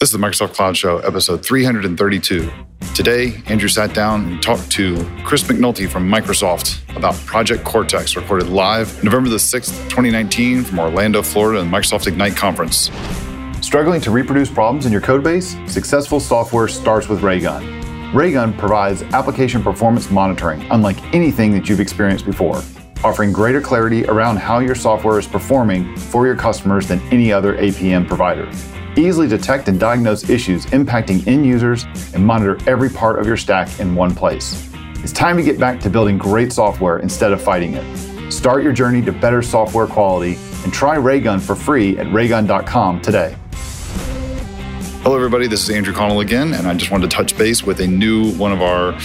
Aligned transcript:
This 0.00 0.14
is 0.14 0.18
the 0.18 0.26
Microsoft 0.26 0.54
Cloud 0.54 0.78
Show, 0.78 0.96
episode 1.00 1.44
332. 1.44 2.50
Today, 2.94 3.42
Andrew 3.48 3.68
sat 3.68 3.92
down 3.92 4.24
and 4.24 4.42
talked 4.42 4.70
to 4.70 4.96
Chris 5.24 5.42
McNulty 5.42 5.86
from 5.86 6.10
Microsoft 6.10 6.80
about 6.96 7.14
Project 7.26 7.64
Cortex, 7.64 8.16
recorded 8.16 8.48
live 8.48 9.04
November 9.04 9.28
the 9.28 9.36
6th, 9.36 9.76
2019, 9.90 10.64
from 10.64 10.78
Orlando, 10.78 11.20
Florida, 11.20 11.60
and 11.60 11.70
the 11.70 11.76
Microsoft 11.76 12.06
Ignite 12.06 12.34
conference. 12.34 12.90
Struggling 13.60 14.00
to 14.00 14.10
reproduce 14.10 14.50
problems 14.50 14.86
in 14.86 14.92
your 14.92 15.02
codebase? 15.02 15.68
Successful 15.68 16.18
software 16.18 16.66
starts 16.66 17.10
with 17.10 17.20
Raygun. 17.20 18.14
Raygun 18.14 18.54
provides 18.54 19.02
application 19.02 19.62
performance 19.62 20.10
monitoring 20.10 20.62
unlike 20.70 20.96
anything 21.12 21.52
that 21.52 21.68
you've 21.68 21.78
experienced 21.78 22.24
before, 22.24 22.62
offering 23.04 23.34
greater 23.34 23.60
clarity 23.60 24.06
around 24.06 24.38
how 24.38 24.60
your 24.60 24.74
software 24.74 25.18
is 25.18 25.26
performing 25.26 25.94
for 25.94 26.24
your 26.24 26.36
customers 26.36 26.88
than 26.88 27.00
any 27.12 27.30
other 27.30 27.58
APM 27.58 28.08
provider 28.08 28.50
easily 28.96 29.28
detect 29.28 29.68
and 29.68 29.78
diagnose 29.78 30.28
issues 30.28 30.66
impacting 30.66 31.26
end 31.26 31.46
users, 31.46 31.84
and 32.14 32.24
monitor 32.24 32.58
every 32.66 32.90
part 32.90 33.18
of 33.18 33.26
your 33.26 33.36
stack 33.36 33.80
in 33.80 33.94
one 33.94 34.14
place. 34.14 34.68
It's 35.02 35.12
time 35.12 35.36
to 35.36 35.42
get 35.42 35.58
back 35.58 35.80
to 35.80 35.90
building 35.90 36.18
great 36.18 36.52
software 36.52 36.98
instead 36.98 37.32
of 37.32 37.40
fighting 37.40 37.74
it. 37.74 38.32
Start 38.32 38.62
your 38.62 38.72
journey 38.72 39.02
to 39.02 39.12
better 39.12 39.42
software 39.42 39.86
quality 39.86 40.38
and 40.64 40.72
try 40.72 40.96
Raygun 40.96 41.40
for 41.40 41.54
free 41.54 41.98
at 41.98 42.12
raygun.com 42.12 43.00
today. 43.00 43.36
Hello, 45.02 45.16
everybody. 45.16 45.46
This 45.46 45.62
is 45.62 45.70
Andrew 45.70 45.94
Connell 45.94 46.20
again, 46.20 46.52
and 46.52 46.66
I 46.66 46.74
just 46.74 46.90
wanted 46.90 47.10
to 47.10 47.16
touch 47.16 47.36
base 47.36 47.62
with 47.62 47.80
a 47.80 47.86
new 47.86 48.32
one 48.34 48.52
of 48.52 48.60
our 48.60 48.98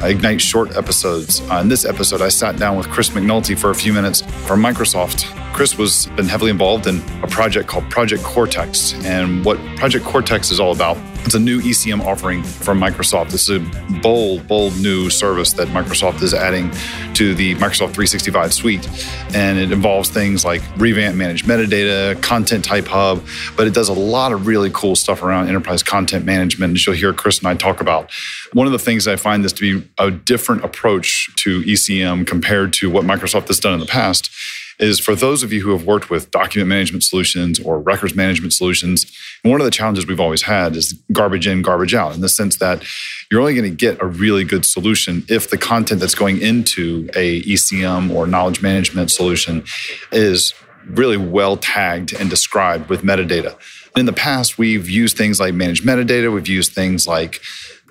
Ignite 0.00 0.40
short 0.40 0.76
episodes. 0.76 1.40
Uh, 1.50 1.56
in 1.56 1.68
this 1.68 1.84
episode, 1.84 2.22
I 2.22 2.28
sat 2.28 2.56
down 2.56 2.76
with 2.76 2.88
Chris 2.88 3.08
McNulty 3.08 3.58
for 3.58 3.70
a 3.70 3.74
few 3.74 3.92
minutes 3.92 4.20
from 4.46 4.62
Microsoft. 4.62 5.34
Chris 5.58 5.76
was 5.76 6.06
been 6.14 6.28
heavily 6.28 6.52
involved 6.52 6.86
in 6.86 7.02
a 7.24 7.26
project 7.26 7.68
called 7.68 7.90
Project 7.90 8.22
Cortex, 8.22 8.94
and 9.04 9.44
what 9.44 9.58
Project 9.74 10.04
Cortex 10.04 10.52
is 10.52 10.60
all 10.60 10.70
about 10.70 10.96
it's 11.24 11.34
a 11.34 11.38
new 11.38 11.60
ECM 11.60 12.00
offering 12.00 12.42
from 12.42 12.80
Microsoft. 12.80 13.32
This 13.32 13.50
is 13.50 13.58
a 13.58 14.00
bold, 14.00 14.48
bold 14.48 14.74
new 14.78 15.10
service 15.10 15.52
that 15.54 15.68
Microsoft 15.68 16.22
is 16.22 16.32
adding 16.32 16.70
to 17.14 17.34
the 17.34 17.54
Microsoft 17.56 17.92
365 17.92 18.54
suite. 18.54 18.88
And 19.34 19.58
it 19.58 19.70
involves 19.70 20.08
things 20.08 20.44
like 20.44 20.62
revamp 20.78 21.16
managed 21.16 21.44
metadata, 21.44 22.22
content 22.22 22.64
type 22.64 22.86
hub, 22.86 23.22
but 23.58 23.66
it 23.66 23.74
does 23.74 23.90
a 23.90 23.92
lot 23.92 24.32
of 24.32 24.46
really 24.46 24.70
cool 24.72 24.96
stuff 24.96 25.22
around 25.22 25.48
enterprise 25.48 25.82
content 25.82 26.24
management, 26.24 26.74
as 26.74 26.86
you'll 26.86 26.96
hear 26.96 27.12
Chris 27.12 27.40
and 27.40 27.48
I 27.48 27.54
talk 27.54 27.82
about. 27.82 28.10
One 28.54 28.66
of 28.66 28.72
the 28.72 28.78
things 28.78 29.06
I 29.06 29.16
find 29.16 29.44
this 29.44 29.52
to 29.54 29.60
be 29.60 29.86
a 29.98 30.10
different 30.10 30.64
approach 30.64 31.28
to 31.42 31.60
ECM 31.62 32.26
compared 32.26 32.72
to 32.74 32.88
what 32.88 33.04
Microsoft 33.04 33.48
has 33.48 33.60
done 33.60 33.74
in 33.74 33.80
the 33.80 33.86
past 33.86 34.30
is 34.78 35.00
for 35.00 35.14
those 35.14 35.42
of 35.42 35.52
you 35.52 35.62
who 35.62 35.70
have 35.70 35.84
worked 35.84 36.10
with 36.10 36.30
document 36.30 36.68
management 36.68 37.02
solutions 37.02 37.58
or 37.60 37.80
records 37.80 38.14
management 38.14 38.52
solutions, 38.52 39.12
one 39.42 39.60
of 39.60 39.64
the 39.64 39.70
challenges 39.70 40.06
we've 40.06 40.20
always 40.20 40.42
had 40.42 40.76
is 40.76 40.92
garbage 41.12 41.46
in, 41.46 41.62
garbage 41.62 41.94
out, 41.94 42.14
in 42.14 42.20
the 42.20 42.28
sense 42.28 42.56
that 42.56 42.84
you're 43.30 43.40
only 43.40 43.54
going 43.54 43.68
to 43.68 43.76
get 43.76 44.00
a 44.00 44.06
really 44.06 44.44
good 44.44 44.64
solution 44.64 45.24
if 45.28 45.50
the 45.50 45.58
content 45.58 46.00
that's 46.00 46.14
going 46.14 46.40
into 46.40 47.08
a 47.14 47.42
ECM 47.42 48.14
or 48.14 48.26
knowledge 48.26 48.62
management 48.62 49.10
solution 49.10 49.64
is 50.12 50.54
really 50.86 51.16
well 51.16 51.56
tagged 51.56 52.14
and 52.14 52.30
described 52.30 52.88
with 52.88 53.02
metadata. 53.02 53.56
In 53.96 54.06
the 54.06 54.12
past, 54.12 54.58
we've 54.58 54.88
used 54.88 55.16
things 55.16 55.40
like 55.40 55.54
managed 55.54 55.84
metadata, 55.84 56.32
we've 56.32 56.48
used 56.48 56.72
things 56.72 57.06
like 57.06 57.40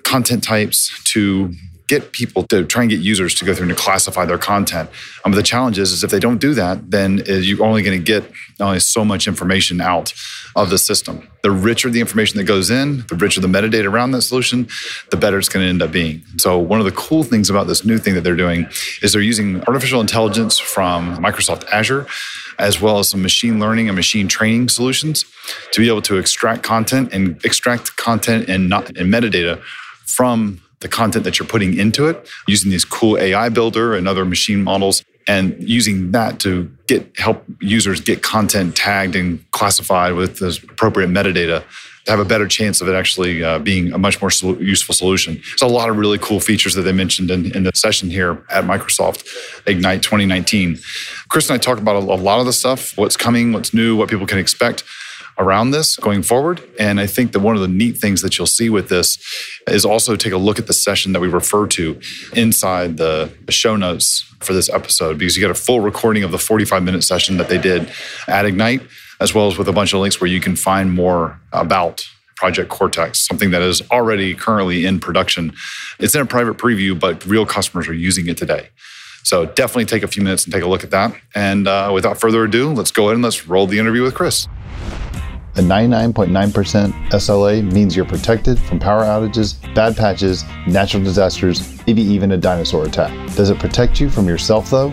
content 0.02 0.42
types 0.42 0.90
to 1.04 1.52
get 1.88 2.12
people 2.12 2.42
to 2.44 2.64
try 2.64 2.82
and 2.82 2.90
get 2.90 3.00
users 3.00 3.34
to 3.34 3.44
go 3.44 3.54
through 3.54 3.68
and 3.68 3.76
to 3.76 3.82
classify 3.82 4.24
their 4.24 4.38
content. 4.38 4.88
Um, 5.24 5.32
but 5.32 5.36
the 5.36 5.42
challenge 5.42 5.78
is, 5.78 5.90
is 5.90 6.04
if 6.04 6.10
they 6.10 6.20
don't 6.20 6.38
do 6.38 6.54
that, 6.54 6.90
then 6.90 7.22
uh, 7.28 7.32
you're 7.32 7.64
only 7.64 7.82
going 7.82 7.98
to 7.98 8.04
get 8.04 8.30
only 8.60 8.80
so 8.80 9.04
much 9.04 9.26
information 9.26 9.80
out 9.80 10.12
of 10.54 10.70
the 10.70 10.78
system. 10.78 11.26
The 11.42 11.50
richer 11.50 11.88
the 11.88 12.00
information 12.00 12.36
that 12.38 12.44
goes 12.44 12.70
in, 12.70 13.04
the 13.08 13.14
richer 13.14 13.40
the 13.40 13.48
metadata 13.48 13.90
around 13.90 14.10
that 14.12 14.22
solution, 14.22 14.68
the 15.10 15.16
better 15.16 15.38
it's 15.38 15.48
going 15.48 15.64
to 15.64 15.70
end 15.70 15.82
up 15.82 15.92
being. 15.92 16.22
So 16.36 16.58
one 16.58 16.78
of 16.78 16.84
the 16.84 16.92
cool 16.92 17.22
things 17.22 17.48
about 17.48 17.66
this 17.66 17.84
new 17.84 17.98
thing 17.98 18.14
that 18.14 18.22
they're 18.22 18.36
doing 18.36 18.68
is 19.02 19.12
they're 19.12 19.22
using 19.22 19.62
artificial 19.62 20.00
intelligence 20.00 20.58
from 20.58 21.16
Microsoft 21.16 21.66
Azure, 21.70 22.06
as 22.58 22.80
well 22.80 22.98
as 22.98 23.08
some 23.08 23.22
machine 23.22 23.58
learning 23.58 23.88
and 23.88 23.96
machine 23.96 24.28
training 24.28 24.68
solutions 24.68 25.24
to 25.72 25.80
be 25.80 25.88
able 25.88 26.02
to 26.02 26.18
extract 26.18 26.62
content 26.62 27.12
and 27.12 27.42
extract 27.44 27.96
content 27.96 28.48
and, 28.48 28.68
not, 28.68 28.88
and 28.96 29.12
metadata 29.12 29.62
from 30.04 30.60
the 30.80 30.88
content 30.88 31.24
that 31.24 31.38
you're 31.38 31.48
putting 31.48 31.76
into 31.76 32.06
it 32.06 32.28
using 32.46 32.70
these 32.70 32.84
cool 32.84 33.18
AI 33.18 33.48
builder 33.48 33.94
and 33.94 34.06
other 34.06 34.24
machine 34.24 34.62
models 34.62 35.04
and 35.26 35.56
using 35.68 36.12
that 36.12 36.40
to 36.40 36.70
get 36.86 37.12
help 37.18 37.44
users 37.60 38.00
get 38.00 38.22
content 38.22 38.74
tagged 38.74 39.14
and 39.14 39.50
classified 39.50 40.14
with 40.14 40.38
the 40.38 40.58
appropriate 40.70 41.10
metadata 41.10 41.62
to 42.08 42.12
have 42.12 42.20
a 42.20 42.24
better 42.24 42.48
chance 42.48 42.80
of 42.80 42.88
it 42.88 42.94
actually 42.94 43.44
uh, 43.44 43.58
being 43.58 43.92
a 43.92 43.98
much 43.98 44.20
more 44.22 44.30
sol- 44.30 44.60
useful 44.62 44.94
solution. 44.94 45.34
There's 45.34 45.62
a 45.62 45.66
lot 45.66 45.90
of 45.90 45.98
really 45.98 46.16
cool 46.16 46.40
features 46.40 46.74
that 46.74 46.82
they 46.82 46.92
mentioned 46.92 47.30
in, 47.30 47.54
in 47.54 47.64
the 47.64 47.72
session 47.74 48.08
here 48.08 48.42
at 48.50 48.64
Microsoft 48.64 49.26
Ignite 49.66 50.02
2019. 50.02 50.78
Chris 51.28 51.50
and 51.50 51.56
I 51.56 51.58
talk 51.58 51.78
about 51.78 51.96
a, 51.96 51.98
a 51.98 52.16
lot 52.16 52.40
of 52.40 52.46
the 52.46 52.54
stuff, 52.54 52.96
what's 52.96 53.16
coming, 53.16 53.52
what's 53.52 53.74
new, 53.74 53.94
what 53.94 54.08
people 54.08 54.26
can 54.26 54.38
expect 54.38 54.84
around 55.38 55.70
this 55.70 55.96
going 55.96 56.22
forward. 56.22 56.60
And 56.78 57.00
I 57.00 57.06
think 57.06 57.32
that 57.32 57.40
one 57.40 57.54
of 57.54 57.62
the 57.62 57.68
neat 57.68 57.96
things 57.96 58.22
that 58.22 58.36
you'll 58.36 58.46
see 58.46 58.70
with 58.70 58.88
this 58.88 59.18
is 59.68 59.84
also 59.84 60.16
take 60.16 60.32
a 60.32 60.38
look 60.38 60.58
at 60.58 60.66
the 60.66 60.72
session 60.72 61.12
that 61.12 61.20
we 61.20 61.28
refer 61.28 61.66
to 61.68 62.00
inside 62.34 62.96
the 62.96 63.32
show 63.48 63.76
notes 63.76 64.24
for 64.40 64.52
this 64.52 64.68
episode, 64.68 65.18
because 65.18 65.36
you 65.36 65.42
get 65.42 65.50
a 65.50 65.54
full 65.54 65.80
recording 65.80 66.24
of 66.24 66.30
the 66.30 66.38
45 66.38 66.82
minute 66.82 67.02
session 67.02 67.36
that 67.36 67.48
they 67.48 67.58
did 67.58 67.90
at 68.26 68.44
Ignite, 68.44 68.82
as 69.20 69.34
well 69.34 69.46
as 69.46 69.58
with 69.58 69.68
a 69.68 69.72
bunch 69.72 69.92
of 69.92 70.00
links 70.00 70.20
where 70.20 70.30
you 70.30 70.40
can 70.40 70.56
find 70.56 70.92
more 70.92 71.40
about 71.52 72.04
Project 72.36 72.68
Cortex, 72.68 73.26
something 73.26 73.50
that 73.50 73.62
is 73.62 73.82
already 73.90 74.34
currently 74.34 74.86
in 74.86 75.00
production. 75.00 75.52
It's 75.98 76.14
in 76.14 76.20
a 76.20 76.26
private 76.26 76.56
preview, 76.56 76.98
but 76.98 77.24
real 77.26 77.44
customers 77.44 77.88
are 77.88 77.94
using 77.94 78.28
it 78.28 78.36
today. 78.36 78.68
So 79.24 79.44
definitely 79.44 79.86
take 79.86 80.04
a 80.04 80.08
few 80.08 80.22
minutes 80.22 80.44
and 80.44 80.52
take 80.52 80.62
a 80.62 80.68
look 80.68 80.84
at 80.84 80.90
that. 80.90 81.14
And 81.34 81.66
uh, 81.66 81.90
without 81.92 82.18
further 82.18 82.44
ado, 82.44 82.72
let's 82.72 82.92
go 82.92 83.04
ahead 83.04 83.14
and 83.14 83.24
let's 83.24 83.48
roll 83.48 83.66
the 83.66 83.78
interview 83.78 84.02
with 84.02 84.14
Chris. 84.14 84.46
A 85.58 85.60
99.9% 85.60 87.10
SLA 87.10 87.72
means 87.72 87.96
you're 87.96 88.04
protected 88.04 88.60
from 88.60 88.78
power 88.78 89.02
outages, 89.02 89.56
bad 89.74 89.96
patches, 89.96 90.44
natural 90.68 91.02
disasters, 91.02 91.84
maybe 91.84 92.00
even 92.00 92.30
a 92.30 92.36
dinosaur 92.36 92.84
attack. 92.84 93.12
Does 93.34 93.50
it 93.50 93.58
protect 93.58 93.98
you 93.98 94.08
from 94.08 94.28
yourself 94.28 94.70
though? 94.70 94.90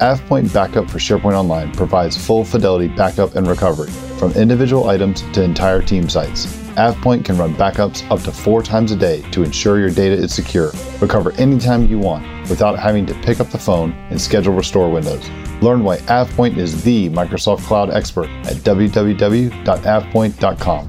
AvePoint 0.00 0.52
Backup 0.52 0.90
for 0.90 0.98
SharePoint 0.98 1.34
Online 1.34 1.70
provides 1.72 2.16
full 2.16 2.44
fidelity 2.44 2.88
backup 2.88 3.36
and 3.36 3.46
recovery, 3.46 3.92
from 4.18 4.32
individual 4.32 4.88
items 4.88 5.22
to 5.30 5.40
entire 5.40 5.82
team 5.82 6.08
sites. 6.08 6.57
AvePoint 6.78 7.24
can 7.24 7.36
run 7.36 7.56
backups 7.56 8.08
up 8.08 8.22
to 8.22 8.30
four 8.30 8.62
times 8.62 8.92
a 8.92 8.96
day 8.96 9.22
to 9.32 9.42
ensure 9.42 9.80
your 9.80 9.90
data 9.90 10.14
is 10.14 10.32
secure. 10.32 10.70
Recover 11.00 11.32
anytime 11.32 11.88
you 11.88 11.98
want 11.98 12.24
without 12.48 12.78
having 12.78 13.04
to 13.06 13.14
pick 13.14 13.40
up 13.40 13.50
the 13.50 13.58
phone 13.58 13.90
and 14.10 14.20
schedule 14.20 14.54
restore 14.54 14.88
windows. 14.88 15.28
Learn 15.60 15.82
why 15.82 15.96
AvePoint 15.96 16.56
is 16.56 16.84
the 16.84 17.10
Microsoft 17.10 17.64
Cloud 17.64 17.90
expert 17.90 18.28
at 18.46 18.54
www.avepoint.com. 18.58 20.88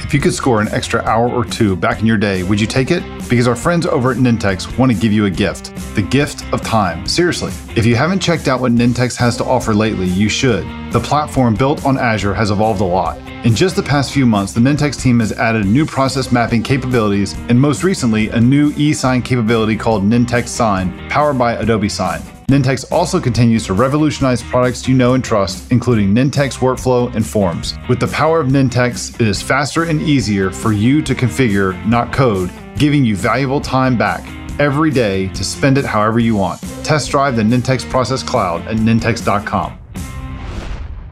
If 0.00 0.14
you 0.14 0.20
could 0.20 0.34
score 0.34 0.60
an 0.60 0.68
extra 0.68 1.00
hour 1.02 1.30
or 1.30 1.46
two 1.46 1.74
back 1.74 2.00
in 2.00 2.06
your 2.06 2.18
day, 2.18 2.42
would 2.42 2.60
you 2.60 2.66
take 2.66 2.90
it? 2.90 3.02
Because 3.30 3.48
our 3.48 3.56
friends 3.56 3.86
over 3.86 4.10
at 4.10 4.18
Nintex 4.18 4.78
want 4.78 4.92
to 4.92 4.98
give 4.98 5.14
you 5.14 5.24
a 5.24 5.30
gift 5.30 5.74
the 5.94 6.02
gift 6.02 6.44
of 6.52 6.60
time. 6.62 7.06
Seriously, 7.06 7.52
if 7.74 7.86
you 7.86 7.96
haven't 7.96 8.20
checked 8.20 8.48
out 8.48 8.60
what 8.60 8.72
Nintex 8.72 9.16
has 9.16 9.36
to 9.38 9.44
offer 9.44 9.74
lately, 9.74 10.06
you 10.06 10.28
should. 10.28 10.64
The 10.92 11.00
platform 11.00 11.54
built 11.54 11.84
on 11.84 11.98
Azure 11.98 12.34
has 12.34 12.50
evolved 12.50 12.80
a 12.80 12.84
lot. 12.84 13.18
In 13.44 13.54
just 13.54 13.76
the 13.76 13.82
past 13.84 14.12
few 14.12 14.26
months, 14.26 14.52
the 14.52 14.58
Nintex 14.58 15.00
team 15.00 15.20
has 15.20 15.30
added 15.30 15.64
new 15.64 15.86
process 15.86 16.32
mapping 16.32 16.60
capabilities 16.60 17.34
and 17.48 17.58
most 17.58 17.84
recently, 17.84 18.30
a 18.30 18.40
new 18.40 18.72
e 18.76 18.92
sign 18.92 19.22
capability 19.22 19.76
called 19.76 20.02
Nintex 20.02 20.48
Sign, 20.48 21.08
powered 21.08 21.38
by 21.38 21.52
Adobe 21.52 21.88
Sign. 21.88 22.20
Nintex 22.48 22.90
also 22.90 23.20
continues 23.20 23.64
to 23.66 23.74
revolutionize 23.74 24.42
products 24.42 24.88
you 24.88 24.94
know 24.96 25.14
and 25.14 25.22
trust, 25.22 25.70
including 25.70 26.12
Nintex 26.12 26.58
Workflow 26.58 27.14
and 27.14 27.24
Forms. 27.24 27.76
With 27.88 28.00
the 28.00 28.08
power 28.08 28.40
of 28.40 28.48
Nintex, 28.48 29.14
it 29.20 29.28
is 29.28 29.40
faster 29.40 29.84
and 29.84 30.02
easier 30.02 30.50
for 30.50 30.72
you 30.72 31.00
to 31.02 31.14
configure, 31.14 31.86
not 31.86 32.12
code, 32.12 32.50
giving 32.76 33.04
you 33.04 33.14
valuable 33.14 33.60
time 33.60 33.96
back 33.96 34.26
every 34.58 34.90
day 34.90 35.28
to 35.28 35.44
spend 35.44 35.78
it 35.78 35.84
however 35.84 36.18
you 36.18 36.34
want. 36.34 36.60
Test 36.82 37.12
drive 37.12 37.36
the 37.36 37.42
Nintex 37.42 37.88
Process 37.88 38.24
Cloud 38.24 38.66
at 38.66 38.78
nintex.com. 38.78 39.78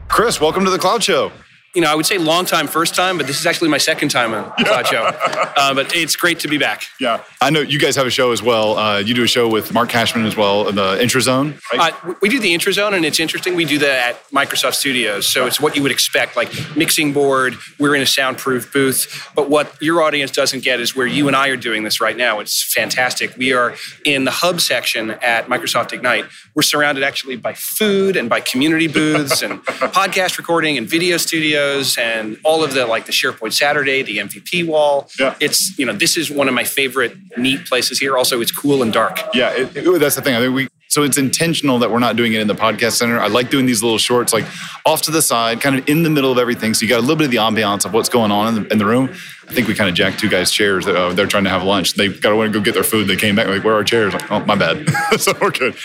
Chris, 0.09 0.41
welcome 0.41 0.65
to 0.65 0.71
the 0.71 0.79
Cloud 0.79 1.01
Show 1.01 1.31
you 1.75 1.81
know, 1.81 1.91
I 1.91 1.95
would 1.95 2.05
say 2.05 2.17
long 2.17 2.45
time, 2.45 2.67
first 2.67 2.95
time, 2.95 3.17
but 3.17 3.27
this 3.27 3.39
is 3.39 3.45
actually 3.45 3.69
my 3.69 3.77
second 3.77 4.09
time 4.09 4.33
on 4.33 4.51
Cloud 4.65 4.87
Show. 4.87 5.11
Uh, 5.57 5.73
but 5.73 5.95
it's 5.95 6.15
great 6.15 6.39
to 6.39 6.47
be 6.47 6.57
back. 6.57 6.83
Yeah, 6.99 7.23
I 7.41 7.49
know 7.49 7.61
you 7.61 7.79
guys 7.79 7.95
have 7.95 8.05
a 8.05 8.11
show 8.11 8.31
as 8.31 8.43
well. 8.43 8.77
Uh, 8.77 8.99
you 8.99 9.15
do 9.15 9.23
a 9.23 9.27
show 9.27 9.47
with 9.49 9.73
Mark 9.73 9.89
Kashman 9.89 10.23
as 10.25 10.37
well, 10.37 10.65
the 10.65 10.97
Intrazone. 10.97 11.59
Right? 11.73 11.93
Uh, 12.03 12.13
we 12.21 12.29
do 12.29 12.39
the 12.39 12.53
Intrazone, 12.53 12.93
and 12.93 13.03
it's 13.03 13.19
interesting. 13.19 13.55
We 13.55 13.65
do 13.65 13.79
that 13.79 14.09
at 14.09 14.29
Microsoft 14.29 14.75
Studios, 14.75 15.27
so 15.27 15.47
it's 15.47 15.59
what 15.59 15.75
you 15.75 15.81
would 15.81 15.91
expect, 15.91 16.35
like 16.35 16.51
mixing 16.75 17.11
board. 17.11 17.55
We're 17.79 17.95
in 17.95 18.03
a 18.03 18.05
soundproof 18.05 18.71
booth, 18.71 19.29
but 19.35 19.49
what 19.49 19.81
your 19.81 20.03
audience 20.03 20.29
doesn't 20.29 20.63
get 20.63 20.79
is 20.79 20.95
where 20.95 21.07
you 21.07 21.27
and 21.27 21.35
I 21.35 21.47
are 21.47 21.57
doing 21.57 21.83
this 21.83 21.99
right 21.99 22.15
now. 22.15 22.39
It's 22.39 22.61
fantastic. 22.71 23.35
We 23.35 23.53
are 23.53 23.75
in 24.05 24.23
the 24.25 24.31
hub 24.31 24.61
section 24.61 25.11
at 25.11 25.47
Microsoft 25.47 25.91
Ignite. 25.91 26.25
We're 26.53 26.61
surrounded 26.61 27.03
actually 27.03 27.37
by 27.37 27.55
food 27.55 28.15
and 28.15 28.29
by 28.29 28.41
community 28.41 28.87
booths 28.87 29.41
and 29.41 29.63
podcast 29.65 30.37
recording 30.37 30.77
and 30.77 30.87
video 30.87 31.17
studio 31.17 31.56
Studios 31.57 31.97
and 31.97 32.37
all 32.43 32.63
of 32.63 32.73
the 32.73 32.85
like 32.85 33.05
the 33.05 33.11
SharePoint 33.11 33.53
Saturday, 33.53 34.03
the 34.03 34.17
MVP 34.17 34.67
wall. 34.67 35.09
Yeah. 35.19 35.35
It's 35.39 35.77
you 35.77 35.85
know 35.85 35.93
this 35.93 36.17
is 36.17 36.29
one 36.29 36.47
of 36.47 36.53
my 36.53 36.63
favorite 36.63 37.15
neat 37.37 37.65
places 37.65 37.99
here. 37.99 38.17
Also, 38.17 38.41
it's 38.41 38.51
cool 38.51 38.81
and 38.81 38.93
dark. 38.93 39.19
Yeah, 39.33 39.51
it, 39.51 39.75
it, 39.75 39.99
that's 39.99 40.15
the 40.15 40.21
thing. 40.21 40.35
I 40.35 40.39
think 40.39 40.55
we 40.55 40.67
so 40.89 41.03
it's 41.03 41.17
intentional 41.17 41.79
that 41.79 41.91
we're 41.91 41.99
not 41.99 42.15
doing 42.15 42.33
it 42.33 42.41
in 42.41 42.47
the 42.47 42.55
podcast 42.55 42.93
center. 42.93 43.19
I 43.19 43.27
like 43.27 43.49
doing 43.49 43.65
these 43.65 43.83
little 43.83 43.97
shorts, 43.97 44.31
like 44.33 44.45
off 44.85 45.01
to 45.03 45.11
the 45.11 45.21
side, 45.21 45.59
kind 45.59 45.77
of 45.77 45.87
in 45.89 46.03
the 46.03 46.09
middle 46.09 46.31
of 46.31 46.37
everything. 46.37 46.73
So 46.73 46.83
you 46.83 46.89
got 46.89 46.99
a 46.99 47.01
little 47.01 47.17
bit 47.17 47.25
of 47.25 47.31
the 47.31 47.37
ambiance 47.37 47.85
of 47.85 47.93
what's 47.93 48.09
going 48.09 48.31
on 48.31 48.55
in 48.55 48.63
the, 48.63 48.71
in 48.71 48.77
the 48.77 48.85
room. 48.85 49.09
I 49.49 49.53
think 49.53 49.67
we 49.67 49.75
kind 49.75 49.89
of 49.89 49.95
jacked 49.95 50.19
two 50.19 50.29
guys' 50.29 50.51
chairs. 50.51 50.87
Uh, 50.87 51.13
they're 51.13 51.27
trying 51.27 51.43
to 51.43 51.49
have 51.49 51.63
lunch. 51.63 51.95
They 51.95 52.07
got 52.07 52.29
to 52.29 52.49
go 52.49 52.61
get 52.61 52.73
their 52.73 52.83
food. 52.83 53.07
They 53.07 53.15
came 53.15 53.35
back 53.35 53.47
like, 53.47 53.63
"Where 53.63 53.73
are 53.73 53.77
our 53.77 53.83
chairs?" 53.83 54.13
Like, 54.13 54.31
oh, 54.31 54.39
my 54.45 54.55
bad. 54.55 54.89
so 55.19 55.33
we're 55.41 55.51
good 55.51 55.75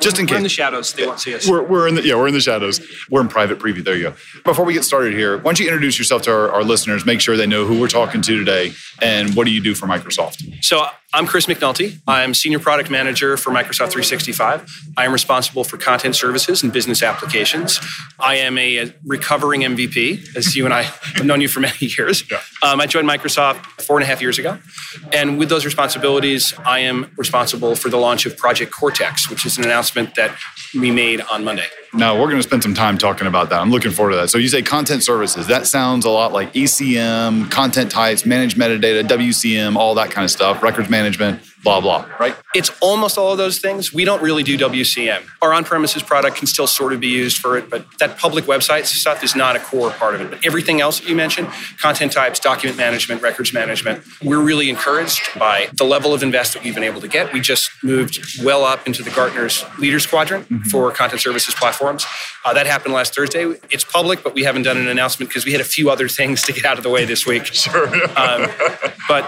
just 0.00 0.18
in 0.18 0.26
case, 0.26 0.32
we're 0.32 0.36
in 0.38 0.42
the 0.42 0.48
shadows. 0.48 0.92
They 0.92 1.06
won't 1.06 1.20
see 1.20 1.34
us. 1.34 1.48
We're, 1.48 1.62
we're 1.62 1.88
in 1.88 1.94
the 1.94 2.02
yeah, 2.02 2.14
we're 2.14 2.28
in 2.28 2.34
the 2.34 2.40
shadows. 2.40 2.80
We're 3.08 3.20
in 3.20 3.28
private 3.28 3.58
preview. 3.58 3.84
There 3.84 3.96
you 3.96 4.10
go. 4.10 4.14
Before 4.44 4.64
we 4.64 4.72
get 4.72 4.84
started 4.84 5.12
here, 5.14 5.36
why 5.36 5.42
don't 5.42 5.60
you 5.60 5.66
introduce 5.66 5.98
yourself 5.98 6.22
to 6.22 6.32
our, 6.32 6.50
our 6.52 6.62
listeners? 6.62 7.06
Make 7.06 7.20
sure 7.20 7.36
they 7.36 7.46
know 7.46 7.64
who 7.66 7.78
we're 7.80 7.88
talking 7.88 8.22
to 8.22 8.38
today, 8.38 8.72
and 9.00 9.34
what 9.34 9.44
do 9.44 9.52
you 9.52 9.60
do 9.60 9.74
for 9.74 9.86
Microsoft? 9.86 10.64
So 10.64 10.86
I'm 11.12 11.26
Chris 11.26 11.46
McNulty. 11.46 11.98
I'm 12.06 12.34
Senior 12.34 12.60
Product 12.60 12.88
Manager 12.88 13.36
for 13.36 13.50
Microsoft 13.50 13.90
365. 13.90 14.92
I 14.96 15.04
am 15.04 15.12
responsible 15.12 15.64
for 15.64 15.76
content 15.76 16.14
services 16.14 16.62
and 16.62 16.72
business 16.72 17.02
applications. 17.02 17.80
I 18.20 18.36
am 18.36 18.56
a 18.56 18.94
recovering 19.04 19.62
MVP, 19.62 20.36
as 20.36 20.54
you 20.54 20.66
and 20.66 20.72
I 20.72 20.82
have 21.16 21.26
known 21.26 21.40
you 21.40 21.48
for 21.48 21.58
many 21.58 21.74
years. 21.80 22.22
Yeah. 22.30 22.40
Um, 22.62 22.80
I 22.80 22.86
joined 22.86 23.08
Microsoft 23.08 23.56
four 23.82 23.96
and 23.96 24.04
a 24.04 24.06
half 24.06 24.20
years 24.20 24.38
ago. 24.38 24.58
And 25.12 25.36
with 25.36 25.48
those 25.48 25.64
responsibilities, 25.64 26.54
I 26.64 26.78
am 26.78 27.10
responsible 27.16 27.74
for 27.74 27.88
the 27.88 27.96
launch 27.96 28.24
of 28.24 28.36
Project 28.36 28.70
Cortex, 28.70 29.28
which 29.28 29.44
is 29.44 29.58
an 29.58 29.64
announcement 29.64 30.14
that 30.14 30.36
we 30.78 30.92
made 30.92 31.22
on 31.22 31.42
Monday. 31.42 31.66
Now, 31.92 32.14
we're 32.14 32.26
going 32.28 32.36
to 32.36 32.44
spend 32.44 32.62
some 32.62 32.74
time 32.74 32.98
talking 32.98 33.26
about 33.26 33.50
that. 33.50 33.60
I'm 33.60 33.72
looking 33.72 33.90
forward 33.90 34.12
to 34.12 34.16
that. 34.18 34.30
So, 34.30 34.38
you 34.38 34.46
say 34.46 34.62
content 34.62 35.02
services. 35.02 35.48
That 35.48 35.66
sounds 35.66 36.04
a 36.04 36.10
lot 36.10 36.32
like 36.32 36.52
ECM, 36.52 37.50
content 37.50 37.90
types, 37.90 38.24
managed 38.24 38.56
metadata, 38.56 39.02
WCM, 39.02 39.74
all 39.74 39.96
that 39.96 40.12
kind 40.12 40.24
of 40.24 40.30
stuff, 40.30 40.62
records 40.62 40.88
management 40.88 40.99
blah, 41.62 41.80
blah, 41.80 42.06
right? 42.18 42.34
It's 42.54 42.70
almost 42.80 43.18
all 43.18 43.32
of 43.32 43.38
those 43.38 43.58
things. 43.58 43.92
We 43.92 44.04
don't 44.04 44.22
really 44.22 44.42
do 44.42 44.56
WCM. 44.56 45.22
Our 45.42 45.52
on 45.52 45.64
premises 45.64 46.02
product 46.02 46.36
can 46.36 46.46
still 46.46 46.66
sort 46.66 46.92
of 46.92 47.00
be 47.00 47.08
used 47.08 47.38
for 47.38 47.56
it, 47.56 47.68
but 47.68 47.84
that 47.98 48.18
public 48.18 48.44
website 48.44 48.86
stuff 48.86 49.22
is 49.22 49.36
not 49.36 49.56
a 49.56 49.60
core 49.60 49.90
part 49.90 50.14
of 50.14 50.20
it. 50.20 50.30
But 50.30 50.46
everything 50.46 50.80
else 50.80 51.00
that 51.00 51.08
you 51.08 51.14
mentioned 51.14 51.48
content 51.80 52.12
types, 52.12 52.40
document 52.40 52.78
management, 52.78 53.22
records 53.22 53.52
management 53.52 54.02
we're 54.22 54.40
really 54.40 54.68
encouraged 54.68 55.38
by 55.38 55.68
the 55.74 55.84
level 55.84 56.12
of 56.12 56.22
invest 56.22 56.54
that 56.54 56.62
we've 56.62 56.74
been 56.74 56.84
able 56.84 57.00
to 57.00 57.08
get. 57.08 57.32
We 57.32 57.40
just 57.40 57.70
moved 57.82 58.42
well 58.42 58.64
up 58.64 58.86
into 58.86 59.02
the 59.02 59.10
Gartner's 59.10 59.64
Leaders 59.78 60.06
Quadrant 60.06 60.48
mm-hmm. 60.48 60.68
for 60.68 60.90
content 60.90 61.20
services 61.20 61.54
platforms. 61.54 62.06
Uh, 62.44 62.52
that 62.54 62.66
happened 62.66 62.94
last 62.94 63.14
Thursday. 63.14 63.54
It's 63.70 63.84
public, 63.84 64.22
but 64.22 64.34
we 64.34 64.44
haven't 64.44 64.62
done 64.62 64.76
an 64.76 64.88
announcement 64.88 65.30
because 65.30 65.44
we 65.44 65.52
had 65.52 65.60
a 65.60 65.64
few 65.64 65.90
other 65.90 66.08
things 66.20 66.42
to 66.42 66.52
get 66.52 66.64
out 66.64 66.78
of 66.78 66.84
the 66.84 66.90
way 66.90 67.04
this 67.04 67.26
week. 67.26 67.46
Sure. 67.46 67.88
um, 68.16 68.50
but 69.08 69.24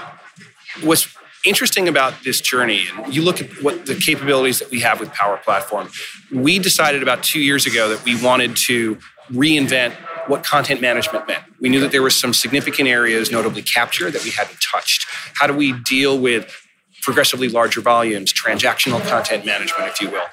what's 0.82 1.14
interesting 1.44 1.88
about 1.88 2.14
this 2.24 2.40
journey, 2.40 2.86
and 2.88 3.14
you 3.14 3.22
look 3.22 3.40
at 3.40 3.50
what 3.62 3.86
the 3.86 3.94
capabilities 3.94 4.58
that 4.58 4.70
we 4.70 4.80
have 4.80 5.00
with 5.00 5.12
Power 5.12 5.36
Platform, 5.38 5.90
we 6.30 6.58
decided 6.58 7.02
about 7.02 7.22
two 7.22 7.40
years 7.40 7.66
ago 7.66 7.88
that 7.88 8.04
we 8.04 8.20
wanted 8.22 8.56
to 8.66 8.98
reinvent 9.30 9.92
what 10.28 10.44
content 10.44 10.80
management 10.80 11.26
meant. 11.26 11.42
We 11.60 11.68
knew 11.68 11.80
that 11.80 11.90
there 11.90 12.02
were 12.02 12.10
some 12.10 12.32
significant 12.32 12.88
areas, 12.88 13.30
notably 13.30 13.62
capture, 13.62 14.10
that 14.10 14.22
we 14.24 14.30
hadn't 14.30 14.58
touched. 14.60 15.06
How 15.34 15.46
do 15.46 15.54
we 15.54 15.72
deal 15.72 16.18
with 16.18 16.54
progressively 17.02 17.48
larger 17.48 17.80
volumes, 17.80 18.32
transactional 18.32 19.06
content 19.08 19.44
management, 19.44 19.88
if 19.88 20.00
you 20.00 20.10
will? 20.10 20.26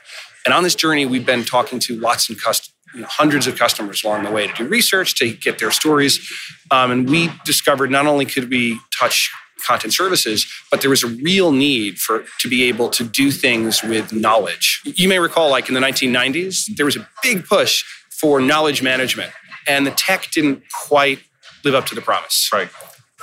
And 0.45 0.53
on 0.53 0.63
this 0.63 0.75
journey, 0.75 1.05
we've 1.05 1.25
been 1.25 1.43
talking 1.43 1.79
to 1.79 1.99
lots 1.99 2.29
and 2.29 2.39
customers. 2.39 2.73
You 2.95 3.01
know, 3.01 3.07
hundreds 3.07 3.45
of 3.45 3.55
customers 3.55 4.03
along 4.03 4.23
the 4.23 4.31
way 4.31 4.47
to 4.47 4.53
do 4.53 4.67
research 4.67 5.13
to 5.19 5.31
get 5.31 5.59
their 5.59 5.69
stories 5.69 6.27
um, 6.71 6.89
and 6.89 7.09
we 7.09 7.29
discovered 7.45 7.91
not 7.91 8.07
only 8.07 8.25
could 8.25 8.49
we 8.49 8.79
touch 8.97 9.31
content 9.65 9.93
services, 9.93 10.45
but 10.71 10.81
there 10.81 10.89
was 10.89 11.03
a 11.03 11.07
real 11.07 11.51
need 11.51 11.97
for 11.99 12.25
to 12.39 12.47
be 12.47 12.63
able 12.63 12.89
to 12.89 13.03
do 13.03 13.31
things 13.31 13.83
with 13.83 14.13
knowledge. 14.13 14.81
You 14.85 15.07
may 15.07 15.19
recall, 15.19 15.49
like 15.49 15.67
in 15.69 15.75
the 15.75 15.81
1990s, 15.81 16.75
there 16.75 16.85
was 16.85 16.95
a 16.95 17.07
big 17.21 17.45
push 17.45 17.83
for 18.09 18.41
knowledge 18.41 18.81
management, 18.81 19.31
and 19.67 19.85
the 19.85 19.91
tech 19.91 20.29
didn't 20.31 20.63
quite 20.87 21.19
live 21.63 21.75
up 21.75 21.85
to 21.87 21.95
the 21.95 22.01
promise. 22.01 22.49
Right. 22.51 22.69